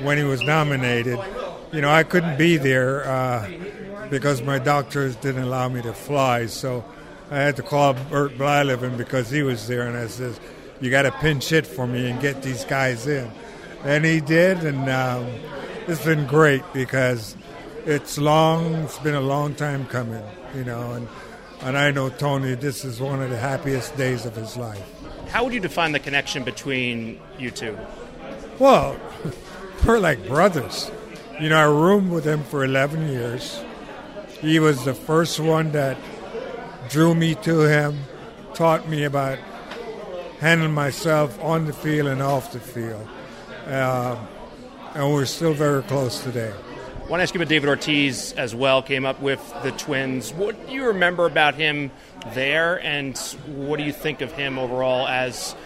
when 0.00 0.18
he 0.18 0.24
was 0.24 0.42
nominated. 0.42 1.18
You 1.72 1.80
know, 1.80 1.90
I 1.90 2.02
couldn't 2.02 2.36
be 2.36 2.56
there. 2.56 3.06
Uh, 3.08 3.50
because 4.10 4.42
my 4.42 4.58
doctors 4.58 5.16
didn't 5.16 5.42
allow 5.42 5.68
me 5.68 5.82
to 5.82 5.92
fly. 5.92 6.46
So 6.46 6.84
I 7.30 7.38
had 7.38 7.56
to 7.56 7.62
call 7.62 7.94
Bert 7.94 8.36
Blyleven 8.38 8.96
because 8.96 9.30
he 9.30 9.42
was 9.42 9.66
there, 9.66 9.86
and 9.86 9.96
I 9.96 10.06
says, 10.06 10.38
"You 10.80 10.90
got 10.90 11.02
to 11.02 11.12
pinch 11.12 11.48
hit 11.48 11.66
for 11.66 11.86
me 11.86 12.10
and 12.10 12.20
get 12.20 12.42
these 12.42 12.64
guys 12.64 13.06
in," 13.06 13.30
and 13.84 14.04
he 14.04 14.20
did, 14.20 14.58
and 14.64 14.88
um, 14.88 15.26
it's 15.86 16.04
been 16.04 16.26
great 16.26 16.62
because 16.72 17.36
it's 17.86 18.18
long. 18.18 18.74
It's 18.76 18.98
been 18.98 19.14
a 19.14 19.20
long 19.20 19.54
time 19.54 19.86
coming, 19.86 20.22
you 20.54 20.64
know, 20.64 20.92
and 20.92 21.08
and 21.62 21.78
I 21.78 21.90
know 21.90 22.10
Tony. 22.10 22.54
This 22.54 22.84
is 22.84 23.00
one 23.00 23.22
of 23.22 23.30
the 23.30 23.38
happiest 23.38 23.96
days 23.96 24.26
of 24.26 24.36
his 24.36 24.56
life. 24.56 24.82
How 25.28 25.44
would 25.44 25.52
you 25.54 25.60
define 25.60 25.92
the 25.92 26.00
connection 26.00 26.44
between 26.44 27.20
you 27.38 27.50
two? 27.50 27.76
Well, 28.58 29.00
we're 29.86 29.98
like 29.98 30.26
brothers. 30.28 30.90
You 31.40 31.48
know, 31.48 31.56
I 31.56 31.64
roomed 31.64 32.12
with 32.12 32.24
him 32.24 32.44
for 32.44 32.64
11 32.64 33.08
years. 33.08 33.60
He 34.44 34.58
was 34.58 34.84
the 34.84 34.92
first 34.92 35.40
one 35.40 35.72
that 35.72 35.96
drew 36.90 37.14
me 37.14 37.34
to 37.36 37.60
him, 37.60 37.98
taught 38.52 38.86
me 38.86 39.04
about 39.04 39.38
handling 40.38 40.74
myself 40.74 41.42
on 41.42 41.64
the 41.64 41.72
field 41.72 42.08
and 42.08 42.20
off 42.20 42.52
the 42.52 42.60
field. 42.60 43.08
Uh, 43.66 44.18
and 44.94 45.14
we're 45.14 45.24
still 45.24 45.54
very 45.54 45.82
close 45.84 46.22
today. 46.22 46.52
I 46.52 47.08
want 47.08 47.20
to 47.20 47.22
ask 47.22 47.32
you 47.32 47.40
about 47.40 47.48
David 47.48 47.70
Ortiz 47.70 48.32
as 48.32 48.54
well. 48.54 48.82
Came 48.82 49.06
up 49.06 49.18
with 49.22 49.40
the 49.62 49.72
Twins. 49.72 50.34
What 50.34 50.66
do 50.66 50.74
you 50.74 50.88
remember 50.88 51.24
about 51.24 51.54
him 51.54 51.90
there, 52.34 52.82
and 52.82 53.16
what 53.46 53.78
do 53.78 53.84
you 53.84 53.92
think 53.92 54.20
of 54.20 54.30
him 54.32 54.58
overall 54.58 55.08
as 55.08 55.56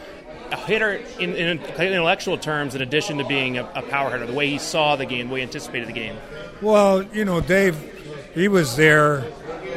a 0.53 0.57
hitter 0.57 1.03
in, 1.19 1.35
in 1.35 1.59
intellectual 1.59 2.39
terms, 2.39 2.77
in 2.77 2.83
addition 2.83 3.19
to 3.19 3.25
being 3.25 3.59
a, 3.59 3.65
a 3.75 3.83
power 3.83 4.13
hitter? 4.13 4.27
The 4.27 4.33
way 4.33 4.49
he 4.49 4.59
saw 4.59 4.95
the 4.95 5.05
game, 5.05 5.27
the 5.29 5.35
way 5.35 5.41
he 5.41 5.47
anticipated 5.47 5.89
the 5.89 5.93
game. 5.93 6.17
Well, 6.63 7.03
you 7.03 7.25
know, 7.25 7.41
Dave 7.41 7.98
he 8.35 8.49
was 8.49 8.77
there 8.77 9.25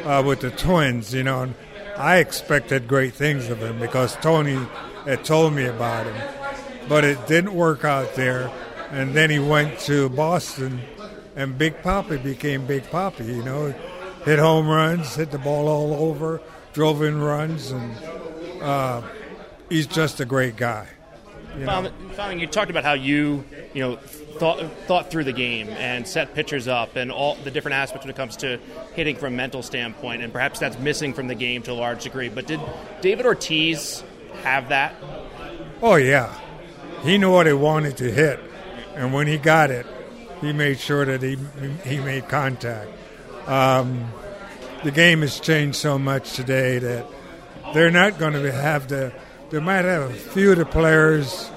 uh, 0.06 0.24
with 0.26 0.42
the 0.42 0.52
twins, 0.52 1.14
you 1.14 1.24
know, 1.24 1.44
and 1.44 1.56
I 1.98 2.18
expected 2.18 2.88
great 2.88 3.14
things 3.14 3.50
of 3.50 3.60
him 3.60 3.80
because 3.80 4.16
Tony 4.18 4.60
had 5.06 5.24
told 5.24 5.54
me 5.54 5.66
about 5.66 6.06
him. 6.08 6.16
but 6.88 7.04
it 7.04 7.28
didn't 7.28 7.54
work 7.54 7.86
out 7.86 8.16
there. 8.16 8.52
And 8.92 9.14
then 9.14 9.30
he 9.30 9.40
went 9.40 9.80
to 9.82 10.10
Boston, 10.10 10.82
and 11.36 11.58
Big 11.58 11.82
Papi 11.82 12.22
became 12.22 12.66
Big 12.66 12.84
Papi. 12.84 13.26
You 13.26 13.44
know, 13.44 13.74
hit 14.26 14.38
home 14.40 14.68
runs, 14.68 15.16
hit 15.16 15.32
the 15.32 15.38
ball 15.38 15.70
all 15.70 15.94
over, 15.94 16.42
drove 16.74 17.02
in 17.02 17.22
runs, 17.22 17.72
and 17.72 17.96
uh, 18.62 19.02
he's 19.70 19.88
just 19.88 20.20
a 20.20 20.26
great 20.26 20.58
guy. 20.58 20.88
You, 21.58 22.40
you 22.40 22.48
talked 22.48 22.72
about 22.72 22.84
how 22.84 22.94
you, 22.94 23.44
you 23.74 23.82
know, 23.82 23.98
thought 23.98 24.60
thought 24.88 25.12
through 25.12 25.26
the 25.26 25.34
game 25.34 25.70
and 25.70 26.08
set 26.08 26.34
pitchers 26.34 26.68
up 26.68 26.96
and 26.96 27.12
all 27.12 27.36
the 27.36 27.52
different 27.52 27.76
aspects 27.76 28.06
when 28.06 28.14
it 28.14 28.18
comes 28.18 28.38
to 28.38 28.60
hitting 28.94 29.16
from 29.16 29.34
a 29.34 29.38
mental 29.38 29.62
standpoint, 29.62 30.24
and 30.24 30.32
perhaps 30.32 30.60
that's 30.60 30.80
missing 30.80 31.14
from 31.14 31.28
the 31.28 31.36
game 31.36 31.62
to 31.64 31.72
a 31.72 31.74
large 31.74 32.04
degree. 32.04 32.30
But 32.30 32.48
did 32.48 32.60
David 33.02 33.26
Ortiz 33.26 34.04
have 34.44 34.70
that? 34.70 34.96
Oh 35.82 35.96
yeah, 35.96 36.34
he 37.04 37.18
knew 37.18 37.32
what 37.32 37.48
he 37.48 37.54
wanted 37.54 37.98
to 37.98 38.12
hit, 38.12 38.40
and 38.96 39.14
when 39.14 39.28
he 39.28 39.38
got 39.38 39.72
it, 39.72 39.86
he 40.40 40.54
made 40.54 40.80
sure 40.80 41.06
that 41.06 41.22
he 41.22 41.38
he 41.84 42.00
made 42.00 42.28
contact. 42.28 42.90
Um, 43.48 44.12
the 44.84 44.92
game 44.92 45.22
has 45.22 45.40
changed 45.40 45.78
so 45.78 46.00
much 46.00 46.34
today 46.34 46.80
that 46.80 47.06
they're 47.74 47.92
not 47.92 48.18
going 48.18 48.34
to 48.34 48.52
have 48.52 48.88
the. 48.88 49.14
They 49.52 49.60
might 49.60 49.84
have 49.84 50.10
a 50.10 50.14
few 50.14 50.54
of 50.54 50.60
the 50.60 50.66
players 50.66 51.52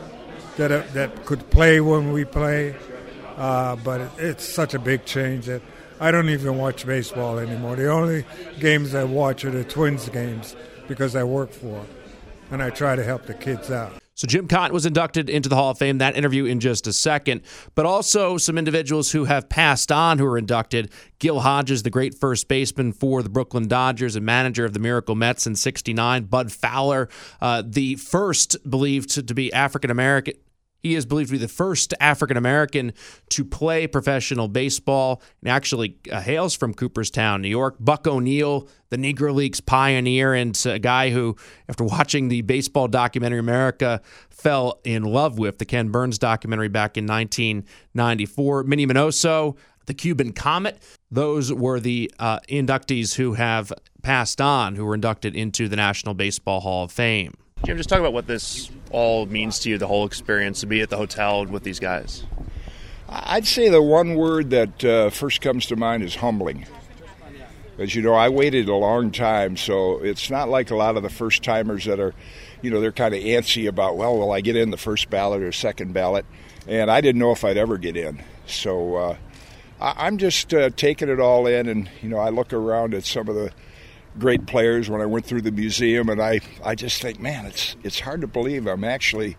that 0.56 0.72
uh, 0.72 0.82
that 0.94 1.24
could 1.24 1.48
play 1.50 1.80
when 1.80 2.12
we 2.12 2.24
play, 2.24 2.74
uh, 3.36 3.76
but 3.76 4.00
it, 4.00 4.10
it's 4.18 4.44
such 4.44 4.74
a 4.74 4.80
big 4.80 5.04
change 5.04 5.46
that 5.46 5.62
I 6.00 6.10
don't 6.10 6.28
even 6.28 6.58
watch 6.58 6.84
baseball 6.84 7.38
anymore. 7.38 7.76
The 7.76 7.88
only 7.88 8.24
games 8.58 8.96
I 8.96 9.04
watch 9.04 9.44
are 9.44 9.52
the 9.52 9.62
Twins 9.62 10.08
games 10.08 10.56
because 10.88 11.14
I 11.14 11.22
work 11.22 11.52
for 11.52 11.66
them, 11.66 11.86
and 12.50 12.62
I 12.64 12.70
try 12.70 12.96
to 12.96 13.04
help 13.04 13.26
the 13.26 13.34
kids 13.34 13.70
out. 13.70 14.03
So 14.16 14.28
Jim 14.28 14.46
Kaat 14.46 14.70
was 14.70 14.86
inducted 14.86 15.28
into 15.28 15.48
the 15.48 15.56
Hall 15.56 15.70
of 15.70 15.78
Fame. 15.78 15.98
That 15.98 16.16
interview 16.16 16.44
in 16.44 16.60
just 16.60 16.86
a 16.86 16.92
second. 16.92 17.42
But 17.74 17.84
also 17.84 18.38
some 18.38 18.56
individuals 18.56 19.10
who 19.10 19.24
have 19.24 19.48
passed 19.48 19.90
on 19.90 20.18
who 20.18 20.26
are 20.26 20.38
inducted. 20.38 20.92
Gil 21.18 21.40
Hodges, 21.40 21.82
the 21.82 21.90
great 21.90 22.14
first 22.14 22.46
baseman 22.46 22.92
for 22.92 23.24
the 23.24 23.28
Brooklyn 23.28 23.66
Dodgers 23.66 24.14
and 24.14 24.24
manager 24.24 24.64
of 24.64 24.72
the 24.72 24.78
Miracle 24.78 25.16
Mets 25.16 25.48
in 25.48 25.56
'69. 25.56 26.24
Bud 26.24 26.52
Fowler, 26.52 27.08
uh, 27.40 27.62
the 27.66 27.96
first 27.96 28.56
believed 28.68 29.10
to, 29.10 29.22
to 29.22 29.34
be 29.34 29.52
African 29.52 29.90
American 29.90 30.34
he 30.84 30.94
is 30.94 31.06
believed 31.06 31.30
to 31.30 31.32
be 31.32 31.38
the 31.38 31.48
first 31.48 31.94
African 31.98 32.36
American 32.36 32.92
to 33.30 33.44
play 33.44 33.86
professional 33.86 34.48
baseball 34.48 35.22
and 35.40 35.50
actually 35.50 35.96
uh, 36.12 36.20
hails 36.20 36.54
from 36.54 36.74
Cooperstown, 36.74 37.40
New 37.40 37.48
York. 37.48 37.76
Buck 37.80 38.06
O'Neill, 38.06 38.68
the 38.90 38.98
Negro 38.98 39.34
Leagues 39.34 39.62
pioneer, 39.62 40.34
and 40.34 40.60
a 40.66 40.78
guy 40.78 41.08
who, 41.08 41.36
after 41.70 41.84
watching 41.84 42.28
the 42.28 42.42
baseball 42.42 42.86
documentary 42.86 43.38
America, 43.38 44.02
fell 44.28 44.78
in 44.84 45.04
love 45.04 45.38
with 45.38 45.56
the 45.56 45.64
Ken 45.64 45.88
Burns 45.88 46.18
documentary 46.18 46.68
back 46.68 46.98
in 46.98 47.06
1994. 47.06 48.64
Minnie 48.64 48.86
Minoso, 48.86 49.56
the 49.86 49.94
Cuban 49.94 50.34
Comet. 50.34 50.82
Those 51.10 51.50
were 51.50 51.80
the 51.80 52.12
uh, 52.18 52.40
inductees 52.50 53.14
who 53.14 53.32
have 53.32 53.72
passed 54.02 54.38
on, 54.38 54.76
who 54.76 54.84
were 54.84 54.94
inducted 54.94 55.34
into 55.34 55.66
the 55.66 55.76
National 55.76 56.12
Baseball 56.12 56.60
Hall 56.60 56.84
of 56.84 56.92
Fame. 56.92 57.32
Jim, 57.64 57.78
just 57.78 57.88
talk 57.88 57.98
about 57.98 58.12
what 58.12 58.26
this 58.26 58.70
all 58.90 59.24
means 59.24 59.58
to 59.60 59.70
you, 59.70 59.78
the 59.78 59.86
whole 59.86 60.04
experience 60.04 60.60
to 60.60 60.66
be 60.66 60.82
at 60.82 60.90
the 60.90 60.98
hotel 60.98 61.46
with 61.46 61.62
these 61.62 61.80
guys. 61.80 62.24
I'd 63.08 63.46
say 63.46 63.70
the 63.70 63.80
one 63.80 64.16
word 64.16 64.50
that 64.50 64.84
uh, 64.84 65.08
first 65.08 65.40
comes 65.40 65.64
to 65.66 65.76
mind 65.76 66.02
is 66.02 66.16
humbling. 66.16 66.66
As 67.78 67.94
you 67.94 68.02
know, 68.02 68.12
I 68.12 68.28
waited 68.28 68.68
a 68.68 68.74
long 68.74 69.10
time, 69.10 69.56
so 69.56 69.98
it's 69.98 70.30
not 70.30 70.50
like 70.50 70.70
a 70.70 70.76
lot 70.76 70.98
of 70.98 71.02
the 71.02 71.08
first 71.08 71.42
timers 71.42 71.86
that 71.86 71.98
are, 71.98 72.14
you 72.60 72.70
know, 72.70 72.82
they're 72.82 72.92
kind 72.92 73.14
of 73.14 73.22
antsy 73.22 73.66
about, 73.66 73.96
well, 73.96 74.18
will 74.18 74.30
I 74.30 74.42
get 74.42 74.56
in 74.56 74.70
the 74.70 74.76
first 74.76 75.08
ballot 75.08 75.42
or 75.42 75.50
second 75.50 75.94
ballot? 75.94 76.26
And 76.68 76.90
I 76.90 77.00
didn't 77.00 77.18
know 77.18 77.32
if 77.32 77.44
I'd 77.44 77.56
ever 77.56 77.78
get 77.78 77.96
in. 77.96 78.22
So 78.46 78.96
uh, 78.96 79.16
I'm 79.80 80.18
just 80.18 80.52
uh, 80.52 80.68
taking 80.76 81.08
it 81.08 81.18
all 81.18 81.46
in, 81.46 81.66
and, 81.66 81.88
you 82.02 82.10
know, 82.10 82.18
I 82.18 82.28
look 82.28 82.52
around 82.52 82.92
at 82.92 83.04
some 83.04 83.28
of 83.28 83.34
the 83.34 83.52
great 84.18 84.46
players 84.46 84.88
when 84.88 85.00
I 85.00 85.06
went 85.06 85.26
through 85.26 85.42
the 85.42 85.52
museum, 85.52 86.08
and 86.08 86.20
I, 86.20 86.40
I 86.64 86.74
just 86.74 87.02
think, 87.02 87.20
man, 87.20 87.46
it's 87.46 87.76
it's 87.82 88.00
hard 88.00 88.20
to 88.20 88.26
believe 88.26 88.66
I'm 88.66 88.84
actually 88.84 89.36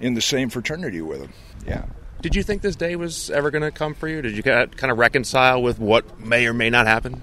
in 0.00 0.14
the 0.14 0.22
same 0.22 0.48
fraternity 0.48 1.00
with 1.00 1.20
them. 1.20 1.32
Yeah. 1.66 1.84
Did 2.20 2.36
you 2.36 2.42
think 2.42 2.62
this 2.62 2.76
day 2.76 2.94
was 2.94 3.30
ever 3.30 3.50
going 3.50 3.62
to 3.62 3.72
come 3.72 3.94
for 3.94 4.06
you? 4.06 4.22
Did 4.22 4.36
you 4.36 4.42
kind 4.42 4.70
of 4.84 4.98
reconcile 4.98 5.60
with 5.60 5.80
what 5.80 6.20
may 6.20 6.46
or 6.46 6.52
may 6.52 6.70
not 6.70 6.86
happen? 6.86 7.20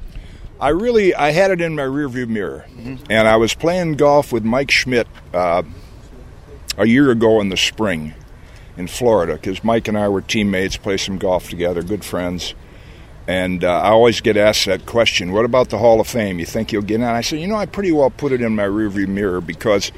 I 0.60 0.70
really 0.70 1.16
I 1.16 1.32
had 1.32 1.52
it 1.52 1.62
in 1.62 1.76
my 1.76 1.84
rearview 1.84 2.28
mirror, 2.28 2.66
mm-hmm. 2.70 3.06
and 3.10 3.28
I 3.28 3.38
was 3.38 3.54
playing 3.54 3.94
golf 3.94 4.34
with 4.34 4.44
Mike 4.44 4.72
Schmidt 4.72 5.08
uh, 5.34 5.64
a 6.78 6.86
year 6.86 7.12
ago 7.12 7.40
in 7.40 7.48
the 7.48 7.56
spring 7.56 8.14
in 8.76 8.88
Florida 8.88 9.34
because 9.34 9.64
Mike 9.64 9.88
and 9.88 9.98
I 9.98 10.10
were 10.10 10.22
teammates, 10.22 10.76
play 10.76 10.98
some 10.98 11.18
golf 11.18 11.50
together, 11.50 11.82
good 11.82 12.04
friends. 12.04 12.56
And 13.30 13.64
uh, 13.64 13.82
I 13.82 13.90
always 13.90 14.22
get 14.22 14.38
asked 14.38 14.66
that 14.66 14.88
question 14.88 15.34
what 15.34 15.46
about 15.46 15.70
the 15.70 15.78
Hall 15.78 16.02
of 16.02 16.08
Fame? 16.08 16.40
You 16.40 16.48
think 16.48 16.72
you'll 16.72 16.82
get 16.82 16.96
in? 16.96 17.04
I 17.04 17.22
said, 17.22 17.40
you 17.40 17.46
know, 17.46 17.58
I 17.58 17.68
pretty 17.68 17.92
well 17.92 18.10
put 18.10 18.32
it 18.32 18.42
in 18.42 18.56
my 18.56 18.64
rearview 18.64 19.08
mirror 19.08 19.40
because 19.40 19.90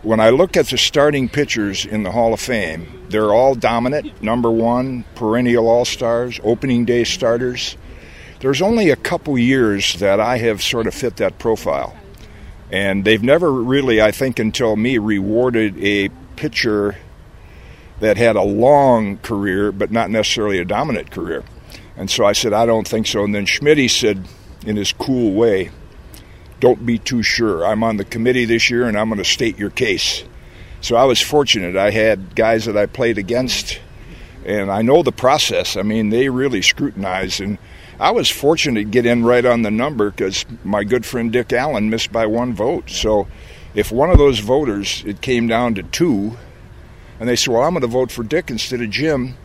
when 0.00 0.20
I 0.20 0.30
look 0.30 0.56
at 0.56 0.68
the 0.68 0.78
starting 0.78 1.28
pitchers 1.28 1.84
in 1.84 2.02
the 2.02 2.10
Hall 2.10 2.32
of 2.32 2.40
Fame, 2.40 3.04
they're 3.10 3.34
all 3.34 3.54
dominant, 3.54 4.22
number 4.22 4.50
one, 4.50 5.04
perennial 5.16 5.68
all 5.68 5.84
stars, 5.84 6.40
opening 6.42 6.86
day 6.86 7.04
starters. 7.04 7.76
There's 8.40 8.62
only 8.62 8.88
a 8.88 8.96
couple 8.96 9.36
years 9.36 9.96
that 9.96 10.18
I 10.18 10.38
have 10.38 10.62
sort 10.62 10.86
of 10.86 10.94
fit 10.94 11.16
that 11.16 11.38
profile. 11.38 11.94
And 12.70 13.04
they've 13.04 13.22
never 13.22 13.52
really, 13.52 14.00
I 14.00 14.12
think, 14.12 14.38
until 14.38 14.76
me, 14.76 14.96
rewarded 14.96 15.76
a 15.78 16.08
pitcher 16.36 16.96
that 18.00 18.16
had 18.16 18.36
a 18.36 18.42
long 18.42 19.18
career, 19.18 19.72
but 19.72 19.90
not 19.90 20.08
necessarily 20.08 20.58
a 20.58 20.64
dominant 20.64 21.10
career. 21.10 21.44
And 22.02 22.10
so 22.10 22.24
I 22.24 22.32
said, 22.32 22.52
I 22.52 22.66
don't 22.66 22.88
think 22.88 23.06
so. 23.06 23.22
And 23.22 23.32
then 23.32 23.46
Schmidt 23.46 23.88
said, 23.88 24.26
in 24.66 24.74
his 24.74 24.92
cool 24.92 25.34
way, 25.34 25.70
don't 26.58 26.84
be 26.84 26.98
too 26.98 27.22
sure. 27.22 27.64
I'm 27.64 27.84
on 27.84 27.96
the 27.96 28.04
committee 28.04 28.44
this 28.44 28.70
year 28.70 28.88
and 28.88 28.98
I'm 28.98 29.08
going 29.08 29.22
to 29.22 29.24
state 29.24 29.56
your 29.56 29.70
case. 29.70 30.24
So 30.80 30.96
I 30.96 31.04
was 31.04 31.20
fortunate. 31.20 31.76
I 31.76 31.92
had 31.92 32.34
guys 32.34 32.64
that 32.64 32.76
I 32.76 32.86
played 32.86 33.18
against, 33.18 33.80
and 34.44 34.68
I 34.68 34.82
know 34.82 35.04
the 35.04 35.12
process. 35.12 35.76
I 35.76 35.82
mean, 35.82 36.10
they 36.10 36.28
really 36.28 36.60
scrutinize. 36.60 37.38
And 37.38 37.56
I 38.00 38.10
was 38.10 38.28
fortunate 38.28 38.80
to 38.80 38.90
get 38.90 39.06
in 39.06 39.24
right 39.24 39.46
on 39.46 39.62
the 39.62 39.70
number 39.70 40.10
because 40.10 40.44
my 40.64 40.82
good 40.82 41.06
friend 41.06 41.30
Dick 41.30 41.52
Allen 41.52 41.88
missed 41.88 42.10
by 42.10 42.26
one 42.26 42.52
vote. 42.52 42.90
So 42.90 43.28
if 43.76 43.92
one 43.92 44.10
of 44.10 44.18
those 44.18 44.40
voters, 44.40 45.04
it 45.06 45.20
came 45.20 45.46
down 45.46 45.76
to 45.76 45.84
two, 45.84 46.36
and 47.20 47.28
they 47.28 47.36
said, 47.36 47.54
Well, 47.54 47.62
I'm 47.62 47.74
going 47.74 47.82
to 47.82 47.86
vote 47.86 48.10
for 48.10 48.24
Dick 48.24 48.50
instead 48.50 48.80
of 48.80 48.90
Jim 48.90 49.36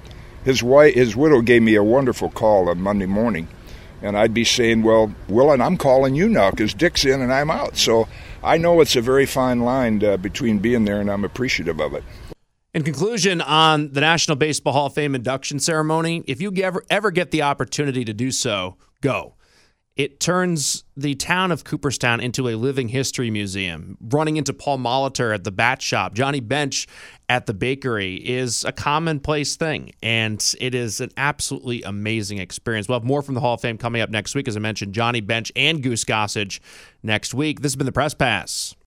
his 0.47 0.63
wife, 0.63 0.93
his 0.93 1.13
widow, 1.13 1.41
gave 1.41 1.61
me 1.61 1.75
a 1.75 1.83
wonderful 1.83 2.29
call 2.29 2.69
on 2.69 2.79
Monday 2.79 3.05
morning, 3.05 3.49
and 4.01 4.17
I'd 4.17 4.33
be 4.33 4.45
saying, 4.45 4.81
"Well, 4.81 5.13
Willen, 5.27 5.59
I'm 5.59 5.75
calling 5.75 6.15
you 6.15 6.29
now 6.29 6.51
because 6.51 6.73
Dick's 6.73 7.03
in 7.03 7.21
and 7.21 7.33
I'm 7.33 7.51
out." 7.51 7.75
So 7.75 8.07
I 8.41 8.57
know 8.57 8.79
it's 8.79 8.95
a 8.95 9.01
very 9.01 9.25
fine 9.25 9.59
line 9.59 10.01
uh, 10.01 10.15
between 10.15 10.59
being 10.59 10.85
there, 10.85 11.01
and 11.01 11.11
I'm 11.11 11.25
appreciative 11.25 11.81
of 11.81 11.93
it. 11.93 12.03
In 12.73 12.83
conclusion, 12.83 13.41
on 13.41 13.91
the 13.91 13.99
National 13.99 14.37
Baseball 14.37 14.71
Hall 14.71 14.85
of 14.85 14.93
Fame 14.93 15.15
induction 15.15 15.59
ceremony, 15.59 16.23
if 16.27 16.41
you 16.41 16.53
ever 16.63 16.81
ever 16.89 17.11
get 17.11 17.31
the 17.31 17.41
opportunity 17.41 18.05
to 18.05 18.13
do 18.13 18.31
so, 18.31 18.77
go. 19.01 19.33
It 19.97 20.19
turns 20.19 20.83
the 20.95 21.15
town 21.15 21.51
of 21.51 21.63
Cooperstown 21.63 22.19
into 22.19 22.47
a 22.49 22.55
living 22.55 22.87
history 22.87 23.31
museum. 23.31 23.97
Running 23.99 24.37
into 24.37 24.53
Paul 24.53 24.77
Molitor 24.77 25.33
at 25.33 25.43
the 25.43 25.51
bat 25.51 25.81
shop, 25.81 26.13
Johnny 26.13 26.39
Bench 26.39 26.87
at 27.27 27.47
the 27.47 27.53
bakery 27.55 28.15
is 28.15 28.63
a 28.63 28.71
commonplace 28.71 29.55
thing, 29.55 29.91
and 30.03 30.53
it 30.61 30.75
is 30.75 31.01
an 31.01 31.09
absolutely 31.17 31.81
amazing 31.81 32.37
experience. 32.37 32.87
We'll 32.87 32.99
have 32.99 33.07
more 33.07 33.23
from 33.23 33.33
the 33.33 33.41
Hall 33.41 33.55
of 33.55 33.61
Fame 33.61 33.79
coming 33.79 34.03
up 34.03 34.11
next 34.11 34.35
week. 34.35 34.47
As 34.47 34.55
I 34.55 34.59
mentioned, 34.59 34.93
Johnny 34.93 35.19
Bench 35.19 35.51
and 35.55 35.81
Goose 35.81 36.03
Gossage 36.03 36.59
next 37.01 37.33
week. 37.33 37.61
This 37.61 37.71
has 37.71 37.75
been 37.75 37.87
the 37.87 37.91
Press 37.91 38.13
Pass. 38.13 38.75